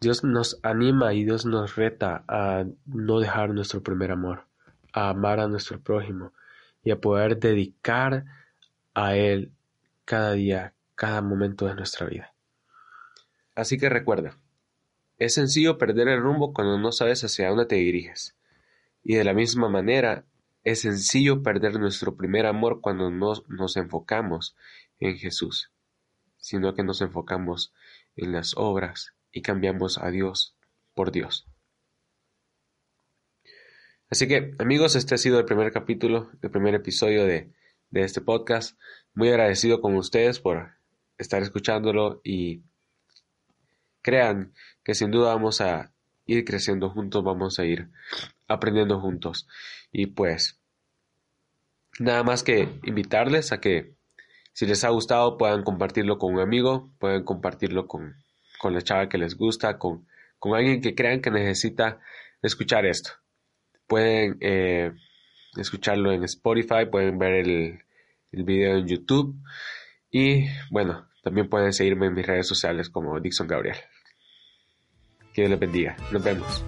Dios 0.00 0.22
nos 0.22 0.60
anima 0.62 1.14
y 1.14 1.24
Dios 1.24 1.44
nos 1.46 1.74
reta 1.74 2.24
a 2.28 2.64
no 2.84 3.18
dejar 3.18 3.50
nuestro 3.50 3.82
primer 3.82 4.12
amor, 4.12 4.44
a 4.92 5.10
amar 5.10 5.40
a 5.40 5.48
nuestro 5.48 5.80
prójimo 5.80 6.32
y 6.84 6.90
a 6.90 7.00
poder 7.00 7.38
dedicar 7.38 8.24
a 8.94 9.16
Él 9.16 9.52
cada 10.04 10.32
día, 10.32 10.74
cada 10.94 11.20
momento 11.22 11.66
de 11.66 11.74
nuestra 11.74 12.06
vida. 12.06 12.35
Así 13.56 13.78
que 13.78 13.88
recuerda, 13.88 14.38
es 15.16 15.34
sencillo 15.34 15.78
perder 15.78 16.08
el 16.08 16.20
rumbo 16.20 16.52
cuando 16.52 16.78
no 16.78 16.92
sabes 16.92 17.24
hacia 17.24 17.48
dónde 17.48 17.64
te 17.64 17.76
diriges. 17.76 18.36
Y 19.02 19.14
de 19.14 19.24
la 19.24 19.32
misma 19.32 19.70
manera, 19.70 20.26
es 20.62 20.82
sencillo 20.82 21.42
perder 21.42 21.80
nuestro 21.80 22.16
primer 22.16 22.44
amor 22.44 22.80
cuando 22.82 23.10
no 23.10 23.32
nos 23.48 23.76
enfocamos 23.78 24.56
en 24.98 25.16
Jesús, 25.16 25.72
sino 26.36 26.74
que 26.74 26.84
nos 26.84 27.00
enfocamos 27.00 27.72
en 28.14 28.32
las 28.32 28.54
obras 28.56 29.14
y 29.32 29.40
cambiamos 29.40 29.96
a 29.96 30.10
Dios 30.10 30.54
por 30.92 31.10
Dios. 31.10 31.48
Así 34.10 34.28
que, 34.28 34.54
amigos, 34.58 34.96
este 34.96 35.14
ha 35.14 35.18
sido 35.18 35.38
el 35.38 35.46
primer 35.46 35.72
capítulo, 35.72 36.30
el 36.42 36.50
primer 36.50 36.74
episodio 36.74 37.24
de, 37.24 37.52
de 37.88 38.02
este 38.02 38.20
podcast. 38.20 38.78
Muy 39.14 39.30
agradecido 39.30 39.80
con 39.80 39.96
ustedes 39.96 40.40
por 40.40 40.72
estar 41.16 41.42
escuchándolo 41.42 42.20
y 42.22 42.62
crean 44.06 44.52
que 44.84 44.94
sin 44.94 45.10
duda 45.10 45.34
vamos 45.34 45.60
a 45.60 45.92
ir 46.26 46.44
creciendo 46.44 46.90
juntos, 46.90 47.24
vamos 47.24 47.58
a 47.58 47.64
ir 47.64 47.88
aprendiendo 48.46 49.00
juntos. 49.00 49.48
Y 49.90 50.06
pues, 50.06 50.60
nada 51.98 52.22
más 52.22 52.44
que 52.44 52.68
invitarles 52.84 53.50
a 53.50 53.60
que 53.60 53.96
si 54.52 54.64
les 54.64 54.84
ha 54.84 54.90
gustado 54.90 55.36
puedan 55.36 55.64
compartirlo 55.64 56.18
con 56.18 56.34
un 56.34 56.40
amigo, 56.40 56.92
pueden 57.00 57.24
compartirlo 57.24 57.88
con, 57.88 58.14
con 58.60 58.74
la 58.74 58.80
chava 58.80 59.08
que 59.08 59.18
les 59.18 59.36
gusta, 59.36 59.76
con, 59.76 60.06
con 60.38 60.54
alguien 60.54 60.80
que 60.80 60.94
crean 60.94 61.20
que 61.20 61.32
necesita 61.32 61.98
escuchar 62.42 62.86
esto. 62.86 63.10
Pueden 63.88 64.38
eh, 64.40 64.92
escucharlo 65.56 66.12
en 66.12 66.22
Spotify, 66.22 66.86
pueden 66.88 67.18
ver 67.18 67.34
el, 67.34 67.80
el 68.30 68.44
video 68.44 68.76
en 68.76 68.86
YouTube 68.86 69.34
y 70.12 70.46
bueno, 70.70 71.08
también 71.24 71.48
pueden 71.48 71.72
seguirme 71.72 72.06
en 72.06 72.14
mis 72.14 72.24
redes 72.24 72.46
sociales 72.46 72.88
como 72.88 73.18
Dixon 73.18 73.48
Gabriel. 73.48 73.78
Que 75.36 75.42
Dios 75.42 75.50
les 75.50 75.60
bendiga. 75.60 75.94
Nos 76.12 76.24
vemos. 76.24 76.64